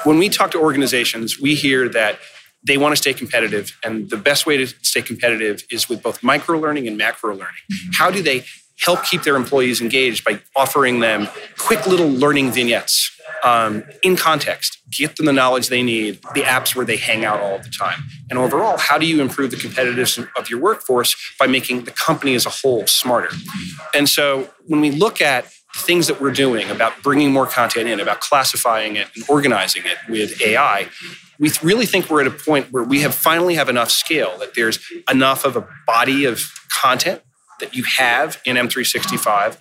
When 0.05 0.19
we 0.19 0.29
talk 0.29 0.51
to 0.53 0.59
organizations, 0.61 1.41
we 1.41 1.55
hear 1.55 1.89
that 1.89 2.19
they 2.67 2.77
want 2.79 2.93
to 2.93 2.97
stay 2.97 3.15
competitive, 3.15 3.77
and 3.85 4.11
the 4.11 4.17
best 4.17 4.47
way 4.47 4.57
to 4.57 4.67
stay 4.67 5.03
competitive 5.03 5.65
is 5.71 5.89
with 5.89 6.03
both 6.03 6.23
micro 6.23 6.59
learning 6.59 6.89
and 6.89 6.99
macro 6.99 7.31
learning. 7.31 7.63
Mm-hmm. 7.73 7.91
How 7.95 8.11
do 8.11 8.23
they 8.23 8.45
help 8.85 9.05
keep 9.05 9.23
their 9.23 9.37
employees 9.37 9.81
engaged 9.81 10.25
by 10.25 10.41
offering 10.55 11.01
them 11.01 11.29
quick 11.59 11.87
little 11.87 12.09
learning 12.09 12.53
vignettes 12.53 13.17
um, 13.45 13.85
in 14.03 14.17
context, 14.17 14.79
get 14.91 15.17
them 15.17 15.27
the 15.27 15.33
knowledge 15.33 15.69
they 15.69 15.83
need, 15.83 16.21
the 16.35 16.43
apps 16.43 16.75
where 16.75 16.85
they 16.85 16.97
hang 16.97 17.25
out 17.25 17.41
all 17.41 17.59
the 17.59 17.69
time. 17.69 18.05
And 18.29 18.39
overall, 18.39 18.77
how 18.77 18.99
do 18.99 19.07
you 19.07 19.21
improve 19.21 19.51
the 19.51 19.57
competitiveness 19.57 20.27
of 20.37 20.51
your 20.51 20.61
workforce 20.61 21.17
by 21.39 21.47
making 21.47 21.85
the 21.85 21.91
company 21.91 22.35
as 22.35 22.47
a 22.47 22.51
whole 22.51 22.87
smarter? 22.87 23.31
And 23.95 24.09
so 24.09 24.51
when 24.67 24.81
we 24.81 24.91
look 24.91 25.21
at 25.21 25.47
things 25.77 26.07
that 26.07 26.21
we're 26.21 26.33
doing 26.33 26.71
about 26.71 27.03
bringing 27.03 27.33
more 27.33 27.47
content 27.47 27.89
in, 27.89 28.01
about 28.01 28.21
classifying 28.21 28.97
it 28.97 29.09
and 29.15 29.25
organizing 29.29 29.83
it 29.85 29.99
with 30.09 30.41
AI, 30.41 30.89
we 31.39 31.51
really 31.63 31.87
think 31.87 32.09
we're 32.09 32.23
at 32.23 32.27
a 32.27 32.31
point 32.31 32.73
where 32.73 32.83
we 32.83 33.03
have 33.03 33.15
finally 33.15 33.55
have 33.55 33.69
enough 33.69 33.91
scale 33.91 34.39
that 34.39 34.55
there's 34.55 34.79
enough 35.11 35.45
of 35.45 35.55
a 35.57 35.69
body 35.87 36.25
of 36.25 36.51
content 36.81 37.23
that 37.61 37.75
you 37.75 37.85
have 37.85 38.41
in 38.45 38.57
M365 38.57 39.59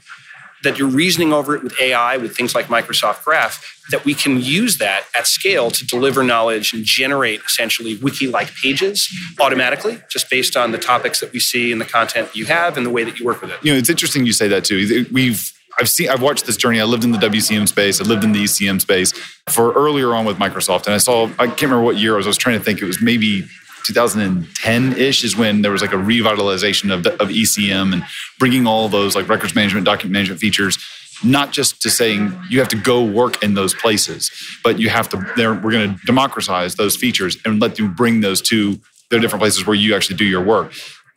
that 0.65 0.77
you're 0.77 0.89
reasoning 0.89 1.31
over 1.31 1.55
it 1.55 1.63
with 1.63 1.79
AI, 1.79 2.17
with 2.17 2.35
things 2.35 2.53
like 2.53 2.65
Microsoft 2.65 3.23
Graph, 3.23 3.81
that 3.91 4.03
we 4.03 4.13
can 4.13 4.41
use 4.41 4.79
that 4.79 5.05
at 5.17 5.27
scale 5.27 5.71
to 5.71 5.85
deliver 5.85 6.23
knowledge 6.23 6.73
and 6.73 6.83
generate 6.83 7.39
essentially 7.45 7.95
wiki 7.97 8.27
like 8.27 8.53
pages 8.55 9.07
automatically, 9.39 10.01
just 10.09 10.29
based 10.29 10.57
on 10.57 10.71
the 10.71 10.77
topics 10.77 11.19
that 11.21 11.31
we 11.31 11.39
see 11.39 11.71
and 11.71 11.79
the 11.79 11.85
content 11.85 12.35
you 12.35 12.45
have 12.45 12.77
and 12.77 12.85
the 12.85 12.89
way 12.89 13.03
that 13.03 13.19
you 13.19 13.25
work 13.25 13.41
with 13.41 13.51
it. 13.51 13.59
You 13.61 13.73
know, 13.73 13.77
it's 13.77 13.89
interesting 13.89 14.25
you 14.25 14.33
say 14.33 14.47
that 14.49 14.65
too. 14.65 15.05
We've 15.11 15.51
I've 15.77 15.89
seen 15.89 16.09
I've 16.09 16.21
watched 16.21 16.45
this 16.45 16.57
journey. 16.57 16.79
I 16.79 16.85
lived 16.85 17.03
in 17.03 17.11
the 17.11 17.17
WCM 17.17 17.67
space. 17.67 18.01
I 18.01 18.05
lived 18.05 18.23
in 18.23 18.31
the 18.31 18.43
ECM 18.43 18.81
space 18.81 19.11
for 19.49 19.73
earlier 19.73 20.15
on 20.15 20.25
with 20.25 20.37
Microsoft, 20.37 20.85
and 20.85 20.95
I 20.95 20.97
saw 20.97 21.29
I 21.37 21.47
can't 21.47 21.63
remember 21.63 21.83
what 21.83 21.97
year 21.97 22.13
I 22.13 22.17
was. 22.17 22.25
I 22.25 22.29
was 22.29 22.37
trying 22.37 22.57
to 22.57 22.63
think. 22.63 22.81
It 22.81 22.85
was 22.85 23.01
maybe 23.01 23.45
2010-ish 23.85 25.23
is 25.23 25.37
when 25.37 25.61
there 25.61 25.71
was 25.71 25.81
like 25.81 25.93
a 25.93 25.97
revitalization 25.97 26.93
of, 26.93 27.05
of 27.05 27.29
ECM 27.29 27.93
and 27.93 28.03
bringing 28.39 28.67
all 28.67 28.89
those 28.89 29.15
like 29.15 29.29
records 29.29 29.55
management, 29.55 29.85
document 29.85 30.13
management 30.13 30.39
features 30.39 30.77
not 31.23 31.51
just 31.51 31.81
to 31.81 31.89
saying 31.89 32.37
you 32.49 32.59
have 32.59 32.67
to 32.69 32.75
go 32.75 33.03
work 33.03 33.43
in 33.43 33.53
those 33.53 33.73
places, 33.73 34.31
but 34.63 34.79
you 34.79 34.89
have 34.89 35.09
to. 35.09 35.17
We're 35.37 35.71
going 35.71 35.95
to 35.95 36.05
democratize 36.05 36.75
those 36.75 36.95
features 36.95 37.37
and 37.45 37.61
let 37.61 37.79
you 37.79 37.87
bring 37.87 38.21
those 38.21 38.41
to 38.43 38.79
the 39.09 39.19
different 39.19 39.41
places 39.41 39.65
where 39.65 39.75
you 39.75 39.95
actually 39.95 40.17
do 40.17 40.25
your 40.25 40.43
work. 40.43 40.73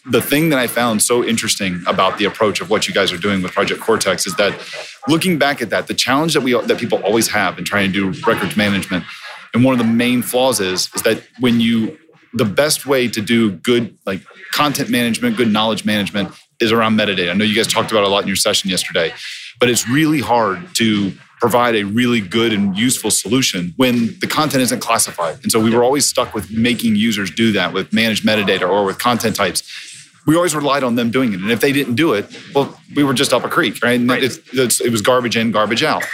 The 0.07 0.23
thing 0.23 0.51
that 0.51 0.59
I 0.59 0.67
found 0.67 1.03
so 1.03 1.25
interesting 1.25 1.83
about 1.87 2.19
the 2.19 2.25
approach 2.25 2.61
of 2.61 2.71
what 2.71 2.87
you 2.87 2.95
guys 2.95 3.13
are 3.13 3.19
doing 3.19 3.43
with 3.43 3.53
Project 3.53 3.81
Cortex 3.81 4.27
is 4.27 4.37
that 4.37 4.59
looking 5.09 5.39
back 5.39 5.61
at 5.61 5.71
that, 5.71 5.87
the 5.87 5.95
challenge 5.95 6.35
that 6.35 6.43
we 6.43 6.53
that 6.53 6.79
people 6.79 7.03
always 7.03 7.29
have 7.29 7.59
in 7.59 7.65
trying 7.65 7.93
to 7.93 8.13
do 8.13 8.21
records 8.27 8.57
management, 8.57 9.05
and 9.53 9.65
one 9.65 9.73
of 9.73 9.79
the 9.79 9.93
main 9.93 10.23
flaws 10.23 10.61
is 10.61 10.91
is 10.95 11.03
that 11.03 11.23
when 11.41 11.61
you 11.61 11.99
the 12.39 12.45
best 12.45 12.87
way 12.87 13.09
to 13.09 13.21
do 13.21 13.51
good 13.51 13.97
like 14.07 14.23
content 14.53 14.91
management, 14.91 15.37
good 15.37 15.53
knowledge 15.53 15.85
management 15.85 16.31
is 16.61 16.73
around 16.73 16.97
metadata. 16.97 17.31
I 17.31 17.35
know 17.35 17.45
you 17.45 17.55
guys 17.55 17.67
talked 17.67 17.91
about 17.91 18.05
a 18.05 18.09
lot 18.09 18.23
in 18.23 18.29
your 18.29 18.37
session 18.37 18.71
yesterday, 18.71 19.13
but 19.61 19.69
it's 19.69 19.89
really 19.89 20.21
hard 20.21 20.75
to 20.77 21.13
provide 21.41 21.77
a 21.77 21.85
really 21.85 22.21
good 22.21 22.53
and 22.53 22.77
useful 22.77 23.11
solution 23.11 23.73
when 23.77 24.19
the 24.21 24.27
content 24.27 24.63
isn't 24.63 24.81
classified. 24.81 25.39
And 25.43 25.53
so 25.53 25.61
we 25.61 25.71
were 25.75 25.85
always 25.85 26.07
stuck 26.07 26.35
with 26.35 26.51
making 26.51 26.97
users 26.97 27.31
do 27.31 27.53
that 27.53 27.73
with 27.73 27.93
managed 27.93 28.25
metadata 28.25 28.69
or 28.69 28.85
with 28.85 28.99
content 28.99 29.37
types. 29.37 29.63
We 30.27 30.35
always 30.35 30.55
relied 30.55 30.83
on 30.83 30.97
them 30.97 31.11
doing 31.11 31.33
it. 31.33 31.41
And 31.41 31.51
if 31.51 31.61
they 31.61 31.73
didn't 31.73 31.95
do 31.95 32.13
it, 32.15 32.27
well, 32.55 32.79
we 32.95 33.05
were 33.05 33.15
just 33.15 33.33
up 33.33 33.45
a 33.45 33.49
creek, 33.49 33.83
right? 33.83 33.99
And 33.99 34.11
right. 34.11 34.23
It's, 34.23 34.81
it 34.81 34.91
was 34.91 35.01
garbage 35.01 35.37
in, 35.37 35.53
garbage 35.53 35.83
out. 35.83 36.05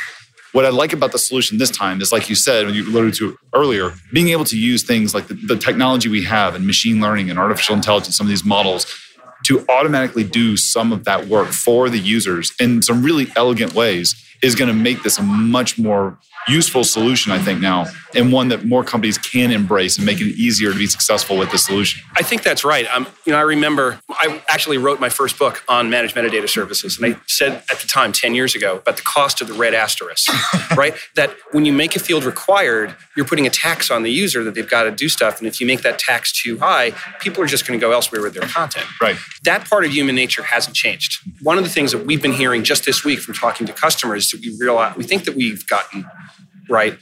What 0.54 0.64
I 0.64 0.68
like 0.68 0.92
about 0.92 1.10
the 1.10 1.18
solution 1.18 1.58
this 1.58 1.72
time 1.72 2.00
is, 2.00 2.12
like 2.12 2.28
you 2.28 2.36
said, 2.36 2.64
when 2.64 2.76
you 2.76 2.88
alluded 2.88 3.14
to 3.14 3.36
earlier, 3.52 3.92
being 4.12 4.28
able 4.28 4.44
to 4.44 4.56
use 4.56 4.84
things 4.84 5.12
like 5.12 5.26
the, 5.26 5.34
the 5.34 5.56
technology 5.56 6.08
we 6.08 6.22
have 6.22 6.54
and 6.54 6.64
machine 6.64 7.00
learning 7.00 7.28
and 7.28 7.40
artificial 7.40 7.74
intelligence, 7.74 8.16
some 8.16 8.26
of 8.26 8.28
these 8.28 8.44
models, 8.44 8.86
to 9.46 9.64
automatically 9.68 10.22
do 10.22 10.56
some 10.56 10.92
of 10.92 11.04
that 11.06 11.26
work 11.26 11.48
for 11.48 11.90
the 11.90 11.98
users 11.98 12.52
in 12.60 12.82
some 12.82 13.02
really 13.02 13.26
elegant 13.34 13.74
ways 13.74 14.14
is 14.44 14.54
going 14.54 14.68
to 14.68 14.74
make 14.74 15.02
this 15.02 15.18
a 15.18 15.24
much 15.24 15.76
more 15.76 16.20
useful 16.48 16.84
solution, 16.84 17.32
I 17.32 17.38
think, 17.38 17.60
now, 17.60 17.86
and 18.14 18.32
one 18.32 18.48
that 18.48 18.64
more 18.64 18.84
companies 18.84 19.18
can 19.18 19.50
embrace 19.50 19.96
and 19.96 20.06
make 20.06 20.20
it 20.20 20.26
easier 20.36 20.72
to 20.72 20.78
be 20.78 20.86
successful 20.86 21.36
with 21.36 21.50
the 21.50 21.58
solution. 21.58 22.02
I 22.16 22.22
think 22.22 22.42
that's 22.42 22.64
right. 22.64 22.86
Um, 22.94 23.06
you 23.24 23.32
know, 23.32 23.38
I 23.38 23.42
remember 23.42 24.00
I 24.10 24.42
actually 24.48 24.78
wrote 24.78 25.00
my 25.00 25.08
first 25.08 25.38
book 25.38 25.62
on 25.68 25.90
managed 25.90 26.14
metadata 26.14 26.48
services, 26.48 26.98
and 26.98 27.14
I 27.14 27.18
said 27.26 27.62
at 27.70 27.78
the 27.80 27.88
time, 27.88 28.12
10 28.12 28.34
years 28.34 28.54
ago, 28.54 28.76
about 28.76 28.96
the 28.96 29.02
cost 29.02 29.40
of 29.40 29.48
the 29.48 29.54
red 29.54 29.74
asterisk, 29.74 30.30
right? 30.76 30.94
That 31.16 31.34
when 31.52 31.64
you 31.64 31.72
make 31.72 31.96
a 31.96 31.98
field 31.98 32.24
required, 32.24 32.94
you're 33.16 33.26
putting 33.26 33.46
a 33.46 33.50
tax 33.50 33.90
on 33.90 34.02
the 34.02 34.10
user 34.10 34.44
that 34.44 34.54
they've 34.54 34.68
got 34.68 34.84
to 34.84 34.90
do 34.90 35.08
stuff, 35.08 35.38
and 35.38 35.46
if 35.46 35.60
you 35.60 35.66
make 35.66 35.82
that 35.82 35.98
tax 35.98 36.32
too 36.32 36.58
high, 36.58 36.92
people 37.20 37.42
are 37.42 37.46
just 37.46 37.66
going 37.66 37.78
to 37.78 37.84
go 37.84 37.92
elsewhere 37.92 38.22
with 38.22 38.34
their 38.34 38.48
content. 38.48 38.86
Right. 39.00 39.16
That 39.44 39.68
part 39.68 39.84
of 39.84 39.92
human 39.92 40.14
nature 40.14 40.42
hasn't 40.42 40.76
changed. 40.76 41.20
One 41.42 41.58
of 41.58 41.64
the 41.64 41.70
things 41.70 41.92
that 41.92 42.06
we've 42.06 42.22
been 42.22 42.32
hearing 42.32 42.64
just 42.64 42.84
this 42.84 43.04
week 43.04 43.20
from 43.20 43.34
talking 43.34 43.66
to 43.66 43.72
customers 43.72 44.30
that 44.30 44.40
we 44.40 44.56
realize 44.58 44.96
we 44.96 45.04
think 45.04 45.24
that 45.24 45.34
we've 45.34 45.66
gotten 45.66 46.04
right, 46.68 46.98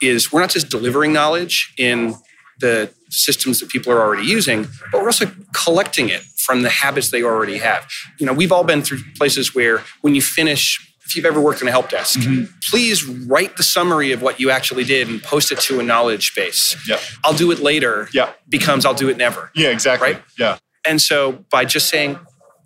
is 0.00 0.32
we're 0.32 0.40
not 0.40 0.50
just 0.50 0.70
delivering 0.70 1.12
knowledge 1.12 1.72
in 1.78 2.14
the 2.60 2.92
systems 3.08 3.60
that 3.60 3.68
people 3.68 3.92
are 3.92 4.00
already 4.00 4.26
using, 4.26 4.66
but 4.92 5.00
we're 5.00 5.06
also 5.06 5.30
collecting 5.52 6.08
it 6.08 6.22
from 6.22 6.62
the 6.62 6.68
habits 6.68 7.10
they 7.10 7.22
already 7.22 7.58
have. 7.58 7.86
You 8.18 8.26
know, 8.26 8.32
we've 8.32 8.52
all 8.52 8.64
been 8.64 8.82
through 8.82 9.00
places 9.16 9.54
where 9.54 9.82
when 10.02 10.14
you 10.14 10.22
finish, 10.22 10.80
if 11.04 11.16
you've 11.16 11.24
ever 11.24 11.40
worked 11.40 11.62
in 11.62 11.68
a 11.68 11.70
help 11.70 11.90
desk, 11.90 12.20
mm-hmm. 12.20 12.44
please 12.70 13.04
write 13.04 13.56
the 13.56 13.62
summary 13.62 14.12
of 14.12 14.22
what 14.22 14.40
you 14.40 14.50
actually 14.50 14.84
did 14.84 15.08
and 15.08 15.22
post 15.22 15.52
it 15.52 15.60
to 15.60 15.80
a 15.80 15.82
knowledge 15.82 16.34
base. 16.34 16.76
Yeah. 16.88 16.98
I'll 17.24 17.34
do 17.34 17.50
it 17.50 17.60
later 17.60 18.08
yeah. 18.12 18.32
becomes 18.48 18.84
I'll 18.84 18.94
do 18.94 19.08
it 19.08 19.16
never. 19.16 19.50
Yeah, 19.54 19.68
exactly. 19.68 20.12
Right? 20.12 20.22
Yeah. 20.38 20.58
And 20.86 21.00
so 21.00 21.44
by 21.50 21.64
just 21.64 21.88
saying, 21.88 22.18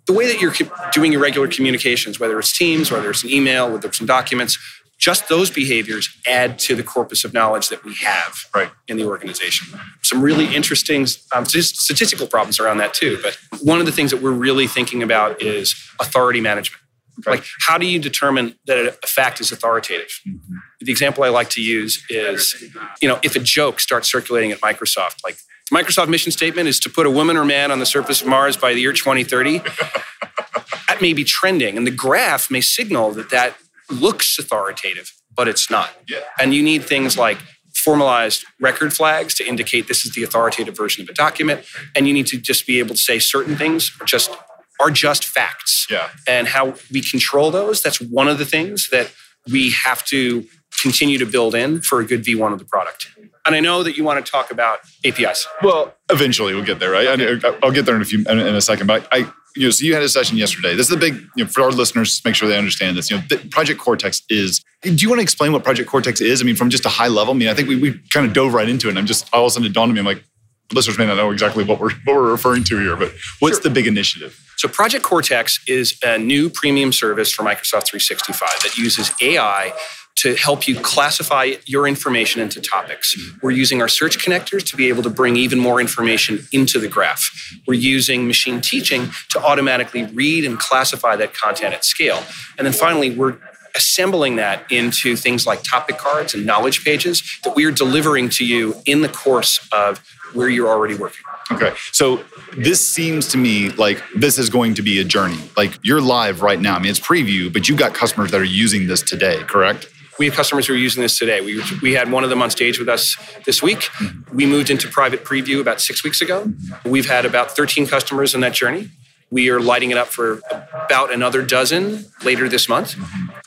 the 0.07 0.13
way 0.13 0.25
that 0.25 0.41
you're 0.41 0.53
doing 0.91 1.11
your 1.11 1.21
regular 1.21 1.47
communications, 1.47 2.19
whether 2.19 2.39
it's 2.39 2.57
Teams, 2.57 2.91
whether 2.91 3.11
it's 3.11 3.23
an 3.23 3.29
email, 3.29 3.71
whether 3.71 3.87
it's 3.87 3.99
some 3.99 4.07
documents, 4.07 4.57
just 4.99 5.29
those 5.29 5.49
behaviors 5.49 6.09
add 6.27 6.59
to 6.59 6.75
the 6.75 6.83
corpus 6.83 7.23
of 7.23 7.33
knowledge 7.33 7.69
that 7.69 7.83
we 7.85 7.95
have 7.95 8.45
right. 8.53 8.69
in 8.87 8.97
the 8.97 9.05
organization. 9.05 9.79
Some 10.03 10.21
really 10.21 10.53
interesting 10.53 11.07
um, 11.33 11.45
statistical 11.45 12.27
problems 12.27 12.59
around 12.59 12.79
that 12.79 12.93
too. 12.93 13.17
But 13.23 13.39
one 13.61 13.79
of 13.79 13.85
the 13.85 13.93
things 13.93 14.11
that 14.11 14.21
we're 14.21 14.31
really 14.31 14.67
thinking 14.67 15.01
about 15.01 15.41
is 15.41 15.73
authority 16.01 16.41
management. 16.41 16.83
Okay. 17.19 17.31
Like, 17.31 17.45
how 17.65 17.77
do 17.77 17.85
you 17.85 17.99
determine 17.99 18.55
that 18.65 18.97
a 19.03 19.07
fact 19.07 19.41
is 19.41 19.51
authoritative? 19.51 20.09
Mm-hmm. 20.27 20.55
The 20.81 20.91
example 20.91 21.23
I 21.23 21.29
like 21.29 21.49
to 21.51 21.61
use 21.61 22.05
is, 22.09 22.63
you 23.01 23.07
know, 23.07 23.19
if 23.23 23.35
a 23.35 23.39
joke 23.39 23.79
starts 23.79 24.09
circulating 24.09 24.51
at 24.51 24.59
Microsoft, 24.59 25.23
like 25.23 25.37
Microsoft 25.71 26.09
mission 26.09 26.31
statement 26.31 26.67
is 26.67 26.79
to 26.81 26.89
put 26.89 27.05
a 27.05 27.09
woman 27.09 27.37
or 27.37 27.45
man 27.45 27.71
on 27.71 27.79
the 27.79 27.85
surface 27.85 28.21
of 28.21 28.27
Mars 28.27 28.57
by 28.57 28.73
the 28.73 28.79
year 28.79 28.93
2030. 28.93 29.59
that 30.87 31.01
may 31.01 31.13
be 31.13 31.23
trending, 31.23 31.77
and 31.77 31.85
the 31.85 31.91
graph 31.91 32.49
may 32.49 32.61
signal 32.61 33.11
that 33.11 33.29
that 33.29 33.55
looks 33.89 34.37
authoritative, 34.37 35.13
but 35.35 35.47
it's 35.47 35.69
not. 35.69 35.91
Yeah. 36.07 36.19
And 36.39 36.53
you 36.53 36.63
need 36.63 36.83
things 36.83 37.17
like 37.17 37.37
formalized 37.73 38.45
record 38.59 38.93
flags 38.93 39.33
to 39.35 39.47
indicate 39.47 39.87
this 39.87 40.05
is 40.05 40.13
the 40.13 40.23
authoritative 40.23 40.75
version 40.75 41.03
of 41.03 41.09
a 41.09 41.13
document. 41.13 41.65
And 41.95 42.07
you 42.07 42.13
need 42.13 42.27
to 42.27 42.37
just 42.37 42.67
be 42.67 42.79
able 42.79 42.95
to 42.95 43.01
say 43.01 43.19
certain 43.19 43.55
things 43.55 43.91
are 44.01 44.05
just 44.05 44.31
are 44.79 44.89
just 44.89 45.25
facts. 45.25 45.87
Yeah. 45.89 46.09
And 46.27 46.47
how 46.47 46.75
we 46.91 47.01
control 47.01 47.51
those, 47.51 47.81
that's 47.81 47.99
one 47.99 48.27
of 48.27 48.37
the 48.37 48.45
things 48.45 48.89
that 48.91 49.11
we 49.51 49.71
have 49.71 50.05
to 50.05 50.45
continue 50.81 51.17
to 51.17 51.25
build 51.25 51.55
in 51.55 51.81
for 51.81 51.99
a 51.99 52.05
good 52.05 52.23
V1 52.23 52.53
of 52.53 52.59
the 52.59 52.65
product. 52.65 53.07
And 53.45 53.55
I 53.55 53.59
know 53.59 53.83
that 53.83 53.97
you 53.97 54.03
want 54.03 54.23
to 54.23 54.31
talk 54.31 54.51
about 54.51 54.79
APIs. 55.03 55.47
Well, 55.61 55.93
eventually 56.09 56.53
we'll 56.53 56.63
get 56.63 56.79
there, 56.79 56.91
right? 56.91 57.19
Okay. 57.19 57.57
I'll 57.63 57.71
get 57.71 57.85
there 57.85 57.95
in 57.95 58.01
a 58.01 58.05
few 58.05 58.19
in 58.19 58.39
a 58.39 58.61
second. 58.61 58.87
But 58.87 59.07
I, 59.11 59.29
you 59.59 59.65
know, 59.65 59.71
so 59.71 59.85
you 59.85 59.93
had 59.93 60.01
a 60.01 60.07
session 60.07 60.37
yesterday. 60.37 60.73
This 60.73 60.85
is 60.85 60.89
the 60.89 60.97
big, 60.97 61.15
you 61.35 61.43
know, 61.43 61.49
for 61.49 61.63
our 61.63 61.71
listeners, 61.71 62.21
make 62.23 62.33
sure 62.33 62.47
they 62.47 62.57
understand 62.57 62.95
this. 62.97 63.11
You 63.11 63.17
know, 63.17 63.23
Project 63.51 63.77
Cortex 63.77 64.23
is. 64.29 64.63
Do 64.81 64.95
you 64.95 65.09
want 65.09 65.19
to 65.19 65.23
explain 65.23 65.51
what 65.51 65.65
Project 65.65 65.89
Cortex 65.89 66.21
is? 66.21 66.41
I 66.41 66.45
mean, 66.45 66.55
from 66.55 66.69
just 66.69 66.85
a 66.85 66.89
high 66.89 67.09
level. 67.09 67.33
I 67.33 67.37
mean, 67.37 67.49
I 67.49 67.53
think 67.53 67.67
we, 67.67 67.75
we 67.75 67.99
kind 68.13 68.25
of 68.25 68.31
dove 68.31 68.53
right 68.53 68.69
into 68.69 68.87
it. 68.87 68.91
And 68.91 68.99
I'm 68.99 69.05
just 69.05 69.27
all 69.33 69.43
of 69.43 69.47
a 69.47 69.51
sudden 69.51 69.67
it 69.67 69.73
dawned 69.73 69.89
on 69.89 69.95
me. 69.95 69.99
I'm 69.99 70.05
like, 70.05 70.23
listeners 70.71 70.97
may 70.97 71.05
not 71.05 71.15
know 71.15 71.31
exactly 71.31 71.65
what 71.65 71.77
we're 71.77 71.91
what 72.05 72.15
we're 72.15 72.31
referring 72.31 72.63
to 72.65 72.79
here, 72.79 72.95
but 72.95 73.11
what's 73.39 73.57
sure. 73.57 73.63
the 73.63 73.69
big 73.69 73.85
initiative? 73.85 74.41
So 74.55 74.69
Project 74.69 75.03
Cortex 75.03 75.59
is 75.67 75.99
a 76.03 76.17
new 76.17 76.49
premium 76.49 76.93
service 76.93 77.29
for 77.29 77.43
Microsoft 77.43 77.87
365 77.87 78.49
that 78.63 78.77
uses 78.77 79.11
AI 79.21 79.73
to 80.21 80.35
help 80.35 80.67
you 80.67 80.75
classify 80.79 81.53
your 81.65 81.87
information 81.87 82.41
into 82.41 82.59
topics. 82.59 83.15
We're 83.41 83.51
using 83.51 83.81
our 83.81 83.87
search 83.87 84.17
connectors 84.17 84.65
to 84.69 84.75
be 84.75 84.89
able 84.89 85.03
to 85.03 85.09
bring 85.09 85.35
even 85.35 85.59
more 85.59 85.79
information 85.79 86.47
into 86.51 86.79
the 86.79 86.87
graph. 86.87 87.31
We're 87.67 87.75
using 87.75 88.27
machine 88.27 88.59
teaching 88.61 89.09
to 89.31 89.39
automatically 89.39 90.05
read 90.05 90.43
and 90.45 90.59
classify 90.59 91.15
that 91.15 91.33
content 91.33 91.73
at 91.73 91.85
scale. 91.85 92.23
And 92.57 92.65
then 92.65 92.73
finally, 92.73 93.11
we're 93.15 93.37
assembling 93.75 94.35
that 94.37 94.69
into 94.71 95.15
things 95.15 95.45
like 95.45 95.63
topic 95.63 95.97
cards 95.97 96.33
and 96.33 96.45
knowledge 96.45 96.83
pages 96.83 97.39
that 97.43 97.55
we 97.55 97.65
are 97.65 97.71
delivering 97.71 98.27
to 98.29 98.45
you 98.45 98.75
in 98.85 99.01
the 99.01 99.09
course 99.09 99.59
of 99.71 99.99
where 100.33 100.49
you're 100.49 100.67
already 100.67 100.95
working. 100.95 101.23
Okay. 101.51 101.73
So 101.91 102.23
this 102.57 102.85
seems 102.85 103.27
to 103.29 103.37
me 103.37 103.69
like 103.69 104.01
this 104.15 104.37
is 104.37 104.49
going 104.49 104.75
to 104.75 104.81
be 104.81 104.99
a 104.99 105.03
journey. 105.03 105.39
Like 105.55 105.79
you're 105.81 106.01
live 106.01 106.41
right 106.41 106.59
now. 106.59 106.75
I 106.75 106.79
mean, 106.79 106.91
it's 106.91 106.99
preview, 106.99 107.51
but 107.51 107.69
you've 107.69 107.79
got 107.79 107.93
customers 107.93 108.31
that 108.31 108.41
are 108.41 108.43
using 108.43 108.87
this 108.87 109.01
today, 109.01 109.43
correct? 109.43 109.87
We 110.19 110.25
have 110.25 110.35
customers 110.35 110.67
who 110.67 110.73
are 110.73 110.77
using 110.77 111.01
this 111.01 111.17
today. 111.17 111.39
We, 111.39 111.63
we 111.81 111.93
had 111.93 112.11
one 112.11 112.25
of 112.25 112.29
them 112.29 112.41
on 112.41 112.51
stage 112.51 112.77
with 112.77 112.89
us 112.89 113.15
this 113.45 113.63
week. 113.63 113.87
We 114.33 114.45
moved 114.45 114.69
into 114.69 114.89
private 114.89 115.23
preview 115.23 115.61
about 115.61 115.79
six 115.79 116.03
weeks 116.03 116.21
ago. 116.21 116.51
We've 116.83 117.07
had 117.07 117.25
about 117.25 117.55
13 117.55 117.87
customers 117.87 118.35
in 118.35 118.41
that 118.41 118.53
journey. 118.53 118.89
We 119.31 119.49
are 119.49 119.61
lighting 119.61 119.91
it 119.91 119.97
up 119.97 120.07
for 120.07 120.41
about 120.73 121.13
another 121.13 121.41
dozen 121.41 122.05
later 122.25 122.49
this 122.49 122.67
month. 122.67 122.95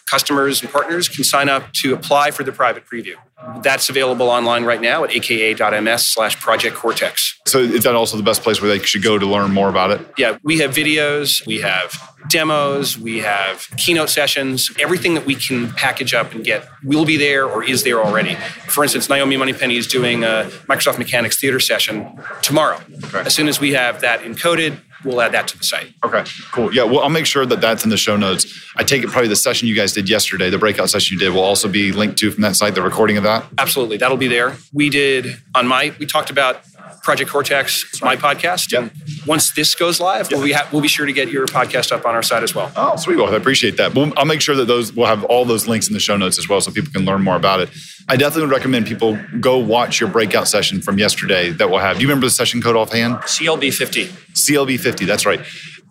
Customers 0.08 0.62
and 0.62 0.70
partners 0.70 1.08
can 1.08 1.24
sign 1.24 1.50
up 1.50 1.72
to 1.74 1.92
apply 1.92 2.30
for 2.30 2.42
the 2.42 2.52
private 2.52 2.86
preview. 2.86 3.16
That's 3.62 3.88
available 3.88 4.28
online 4.28 4.64
right 4.64 4.80
now 4.80 5.04
at 5.04 5.14
aka.ms 5.14 6.06
slash 6.06 6.38
project 6.40 6.76
cortex. 6.76 7.38
So 7.46 7.58
is 7.58 7.84
that 7.84 7.94
also 7.94 8.16
the 8.16 8.22
best 8.22 8.42
place 8.42 8.60
where 8.60 8.70
they 8.76 8.84
should 8.84 9.02
go 9.02 9.18
to 9.18 9.26
learn 9.26 9.52
more 9.52 9.68
about 9.68 9.90
it? 9.90 10.00
Yeah, 10.16 10.38
we 10.42 10.58
have 10.58 10.72
videos, 10.72 11.44
we 11.46 11.60
have 11.60 11.92
demos, 12.28 12.96
we 12.98 13.18
have 13.18 13.66
keynote 13.76 14.10
sessions, 14.10 14.70
everything 14.78 15.14
that 15.14 15.26
we 15.26 15.34
can 15.34 15.70
package 15.72 16.14
up 16.14 16.32
and 16.32 16.44
get 16.44 16.66
will 16.84 17.04
be 17.04 17.16
there 17.16 17.46
or 17.46 17.64
is 17.64 17.82
there 17.82 18.02
already. 18.02 18.34
For 18.68 18.84
instance, 18.84 19.08
Naomi 19.08 19.36
Moneypenny 19.36 19.76
is 19.76 19.86
doing 19.86 20.22
a 20.24 20.48
Microsoft 20.68 20.98
Mechanics 20.98 21.38
theater 21.38 21.60
session 21.60 22.18
tomorrow. 22.42 22.80
As 23.14 23.34
soon 23.34 23.48
as 23.48 23.60
we 23.60 23.72
have 23.72 24.00
that 24.02 24.20
encoded, 24.20 24.78
we'll 25.04 25.20
add 25.20 25.32
that 25.32 25.48
to 25.48 25.58
the 25.58 25.64
site. 25.64 25.94
Okay, 26.04 26.24
cool. 26.52 26.74
Yeah, 26.74 26.84
well, 26.84 27.00
I'll 27.00 27.08
make 27.08 27.26
sure 27.26 27.44
that 27.46 27.60
that's 27.60 27.84
in 27.84 27.90
the 27.90 27.96
show 27.96 28.16
notes. 28.16 28.46
I 28.76 28.84
take 28.84 29.02
it 29.02 29.10
probably 29.10 29.28
the 29.28 29.36
session 29.36 29.68
you 29.68 29.74
guys 29.74 29.92
did 29.92 30.08
yesterday, 30.08 30.50
the 30.50 30.58
breakout 30.58 30.90
session 30.90 31.14
you 31.14 31.20
did, 31.20 31.30
will 31.30 31.42
also 31.42 31.68
be 31.68 31.92
linked 31.92 32.18
to 32.18 32.30
from 32.30 32.42
that 32.42 32.56
site, 32.56 32.74
the 32.74 32.82
recording 32.82 33.16
of 33.16 33.22
that? 33.24 33.44
Absolutely. 33.58 33.96
That'll 33.96 34.16
be 34.16 34.28
there. 34.28 34.56
We 34.72 34.90
did 34.90 35.36
on 35.54 35.66
my, 35.66 35.94
we 35.98 36.06
talked 36.06 36.30
about 36.30 36.62
Project 37.02 37.30
Cortex, 37.30 37.92
is 37.92 38.02
my 38.02 38.16
podcast. 38.16 38.72
Yep. 38.72 38.82
And 38.82 39.26
once 39.26 39.50
this 39.52 39.74
goes 39.74 40.00
live, 40.00 40.30
we'll, 40.30 40.44
be 40.44 40.52
ha- 40.52 40.68
we'll 40.72 40.82
be 40.82 40.88
sure 40.88 41.04
to 41.04 41.12
get 41.12 41.30
your 41.30 41.46
podcast 41.46 41.90
up 41.92 42.06
on 42.06 42.14
our 42.14 42.22
site 42.22 42.42
as 42.42 42.54
well. 42.54 42.72
Oh, 42.76 42.96
sweet. 42.96 43.16
Well, 43.16 43.32
I 43.32 43.36
appreciate 43.36 43.76
that. 43.76 43.94
We'll, 43.94 44.12
I'll 44.16 44.24
make 44.24 44.40
sure 44.40 44.54
that 44.54 44.66
those 44.66 44.92
we'll 44.92 45.06
have 45.06 45.24
all 45.24 45.44
those 45.44 45.66
links 45.66 45.88
in 45.88 45.94
the 45.94 46.00
show 46.00 46.16
notes 46.16 46.38
as 46.38 46.48
well, 46.48 46.60
so 46.60 46.70
people 46.70 46.92
can 46.92 47.04
learn 47.04 47.22
more 47.22 47.36
about 47.36 47.60
it. 47.60 47.70
I 48.08 48.16
definitely 48.16 48.42
would 48.42 48.52
recommend 48.52 48.86
people 48.86 49.18
go 49.40 49.58
watch 49.58 50.00
your 50.00 50.10
breakout 50.10 50.48
session 50.48 50.80
from 50.80 50.98
yesterday 50.98 51.50
that 51.50 51.70
we'll 51.70 51.80
have. 51.80 51.96
Do 51.96 52.02
you 52.02 52.08
remember 52.08 52.26
the 52.26 52.30
session 52.30 52.62
code 52.62 52.76
offhand? 52.76 53.16
CLB 53.16 53.72
50. 53.72 54.06
CLB 54.06 54.78
50. 54.78 55.04
That's 55.04 55.26
right 55.26 55.40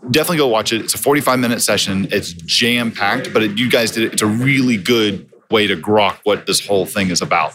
definitely 0.10 0.38
go 0.38 0.48
watch 0.48 0.74
it. 0.74 0.82
It's 0.82 0.96
a 0.96 0.98
45 0.98 1.40
minute 1.40 1.62
session. 1.62 2.08
It's 2.12 2.34
jam 2.34 2.92
packed, 2.92 3.34
but 3.34 3.44
it, 3.44 3.58
you 3.58 3.70
guys 3.70 3.92
did 3.92 4.06
it. 4.06 4.14
It's 4.14 4.22
a 4.22 4.28
really 4.28 4.78
good 4.78 5.31
way 5.52 5.68
to 5.68 5.76
grok 5.76 6.18
what 6.24 6.46
this 6.46 6.66
whole 6.66 6.86
thing 6.86 7.10
is 7.10 7.22
about. 7.22 7.54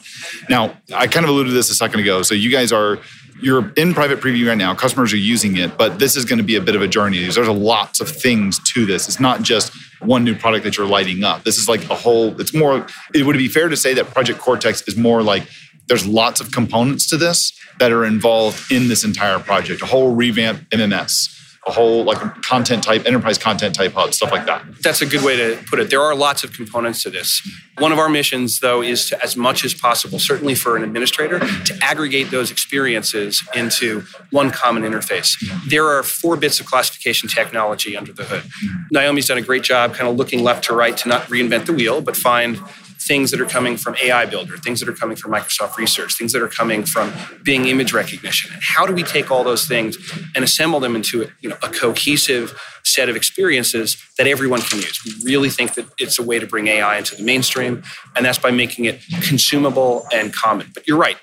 Now, 0.48 0.76
I 0.94 1.06
kind 1.06 1.24
of 1.24 1.30
alluded 1.30 1.50
to 1.50 1.54
this 1.54 1.70
a 1.70 1.74
second 1.74 2.00
ago. 2.00 2.22
So 2.22 2.34
you 2.34 2.50
guys 2.50 2.72
are 2.72 2.98
you're 3.42 3.70
in 3.76 3.92
private 3.92 4.20
preview 4.20 4.48
right 4.48 4.56
now. 4.56 4.74
Customers 4.74 5.12
are 5.12 5.18
using 5.18 5.56
it, 5.58 5.76
but 5.76 5.98
this 5.98 6.16
is 6.16 6.24
going 6.24 6.38
to 6.38 6.44
be 6.44 6.56
a 6.56 6.60
bit 6.60 6.74
of 6.74 6.82
a 6.82 6.88
journey. 6.88 7.18
There's 7.22 7.48
lots 7.48 8.00
of 8.00 8.08
things 8.08 8.58
to 8.72 8.86
this. 8.86 9.08
It's 9.08 9.20
not 9.20 9.42
just 9.42 9.72
one 10.00 10.24
new 10.24 10.34
product 10.34 10.64
that 10.64 10.76
you're 10.76 10.86
lighting 10.86 11.22
up. 11.22 11.44
This 11.44 11.58
is 11.58 11.68
like 11.68 11.88
a 11.90 11.94
whole. 11.94 12.38
It's 12.40 12.54
more. 12.54 12.86
It 13.14 13.26
would 13.26 13.36
be 13.36 13.48
fair 13.48 13.68
to 13.68 13.76
say 13.76 13.94
that 13.94 14.06
Project 14.06 14.38
Cortex 14.38 14.82
is 14.88 14.96
more 14.96 15.22
like 15.22 15.46
there's 15.88 16.06
lots 16.06 16.40
of 16.40 16.50
components 16.50 17.08
to 17.10 17.16
this 17.16 17.52
that 17.78 17.92
are 17.92 18.04
involved 18.04 18.72
in 18.72 18.88
this 18.88 19.04
entire 19.04 19.38
project. 19.38 19.82
A 19.82 19.86
whole 19.86 20.14
revamp 20.14 20.68
MMS 20.70 21.32
a 21.66 21.72
whole 21.72 22.04
like 22.04 22.18
content 22.42 22.84
type, 22.84 23.06
enterprise 23.06 23.38
content 23.38 23.74
type 23.74 23.92
hub, 23.92 24.14
stuff 24.14 24.30
like 24.30 24.46
that. 24.46 24.62
That's 24.82 25.02
a 25.02 25.06
good 25.06 25.22
way 25.22 25.36
to 25.36 25.60
put 25.68 25.80
it. 25.80 25.90
There 25.90 26.00
are 26.00 26.14
lots 26.14 26.44
of 26.44 26.52
components 26.52 27.02
to 27.02 27.10
this. 27.10 27.42
One 27.78 27.90
of 27.90 27.98
our 27.98 28.08
missions, 28.08 28.60
though, 28.60 28.82
is 28.82 29.08
to, 29.08 29.22
as 29.22 29.36
much 29.36 29.64
as 29.64 29.74
possible, 29.74 30.18
certainly 30.18 30.54
for 30.54 30.76
an 30.76 30.84
administrator, 30.84 31.40
to 31.40 31.78
aggregate 31.82 32.30
those 32.30 32.50
experiences 32.50 33.42
into 33.54 34.04
one 34.30 34.50
common 34.50 34.84
interface. 34.84 35.36
There 35.68 35.86
are 35.86 36.02
four 36.02 36.36
bits 36.36 36.60
of 36.60 36.66
classification 36.66 37.28
technology 37.28 37.96
under 37.96 38.12
the 38.12 38.24
hood. 38.24 38.44
Naomi's 38.92 39.26
done 39.26 39.38
a 39.38 39.42
great 39.42 39.64
job 39.64 39.94
kind 39.94 40.08
of 40.08 40.16
looking 40.16 40.44
left 40.44 40.64
to 40.64 40.74
right 40.74 40.96
to 40.98 41.08
not 41.08 41.22
reinvent 41.22 41.66
the 41.66 41.72
wheel, 41.72 42.00
but 42.00 42.16
find 42.16 42.60
things 43.06 43.30
that 43.30 43.40
are 43.40 43.46
coming 43.46 43.76
from 43.76 43.96
AI 44.02 44.26
Builder, 44.26 44.56
things 44.56 44.80
that 44.80 44.88
are 44.88 44.94
coming 44.94 45.16
from 45.16 45.32
Microsoft 45.32 45.76
Research, 45.76 46.16
things 46.18 46.32
that 46.32 46.42
are 46.42 46.48
coming 46.48 46.84
from 46.84 47.12
Bing 47.42 47.66
image 47.66 47.92
recognition. 47.92 48.52
And 48.52 48.62
how 48.62 48.86
do 48.86 48.92
we 48.92 49.02
take 49.02 49.30
all 49.30 49.44
those 49.44 49.66
things 49.66 49.96
and 50.34 50.44
assemble 50.44 50.80
them 50.80 50.96
into 50.96 51.28
you 51.40 51.48
know, 51.48 51.56
a 51.62 51.68
cohesive 51.68 52.60
set 52.84 53.08
of 53.08 53.16
experiences 53.16 53.96
that 54.18 54.26
everyone 54.26 54.60
can 54.60 54.78
use? 54.78 55.00
We 55.04 55.32
really 55.32 55.50
think 55.50 55.74
that 55.74 55.86
it's 55.98 56.18
a 56.18 56.22
way 56.22 56.38
to 56.38 56.46
bring 56.46 56.66
AI 56.68 56.98
into 56.98 57.16
the 57.16 57.22
mainstream, 57.22 57.82
and 58.14 58.24
that's 58.24 58.38
by 58.38 58.50
making 58.50 58.86
it 58.86 59.00
consumable 59.22 60.06
and 60.12 60.32
common. 60.32 60.70
But 60.74 60.86
you're 60.86 60.98
right, 60.98 61.16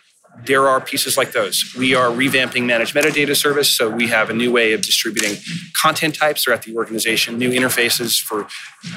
there 0.45 0.67
are 0.67 0.81
pieces 0.81 1.15
like 1.15 1.31
those. 1.31 1.73
We 1.77 1.95
are 1.95 2.07
revamping 2.09 2.65
managed 2.65 2.95
metadata 2.95 3.35
service, 3.35 3.69
so 3.69 3.89
we 3.89 4.07
have 4.07 4.29
a 4.29 4.33
new 4.33 4.51
way 4.51 4.73
of 4.73 4.81
distributing 4.81 5.37
content 5.79 6.15
types 6.15 6.43
throughout 6.43 6.63
the 6.63 6.75
organization, 6.75 7.37
new 7.37 7.51
interfaces 7.51 8.19
for 8.19 8.47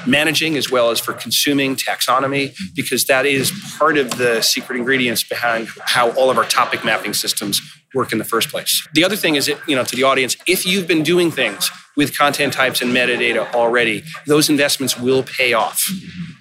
managing 0.05 0.57
as 0.57 0.69
well 0.69 0.89
as 0.91 0.99
for 0.99 1.13
consuming 1.13 1.75
taxonomy, 1.75 2.55
because 2.75 3.05
that 3.05 3.25
is 3.25 3.51
part 3.77 3.97
of 3.97 4.17
the 4.17 4.41
secret 4.41 4.77
ingredients 4.77 5.23
behind 5.23 5.69
how 5.85 6.11
all 6.11 6.29
of 6.29 6.37
our 6.37 6.45
topic 6.45 6.83
mapping 6.83 7.13
systems 7.13 7.61
work 7.93 8.11
in 8.11 8.17
the 8.17 8.25
first 8.25 8.49
place. 8.49 8.87
The 8.93 9.03
other 9.03 9.15
thing 9.15 9.35
is 9.35 9.45
that, 9.45 9.57
you 9.67 9.75
know, 9.75 9.83
to 9.83 9.95
the 9.95 10.03
audience, 10.03 10.35
if 10.47 10.65
you've 10.65 10.87
been 10.87 11.03
doing 11.03 11.31
things 11.31 11.71
with 11.95 12.17
content 12.17 12.53
types 12.53 12.81
and 12.81 12.91
metadata 12.91 13.53
already, 13.53 14.03
those 14.25 14.49
investments 14.49 14.99
will 14.99 15.23
pay 15.23 15.53
off. 15.53 15.89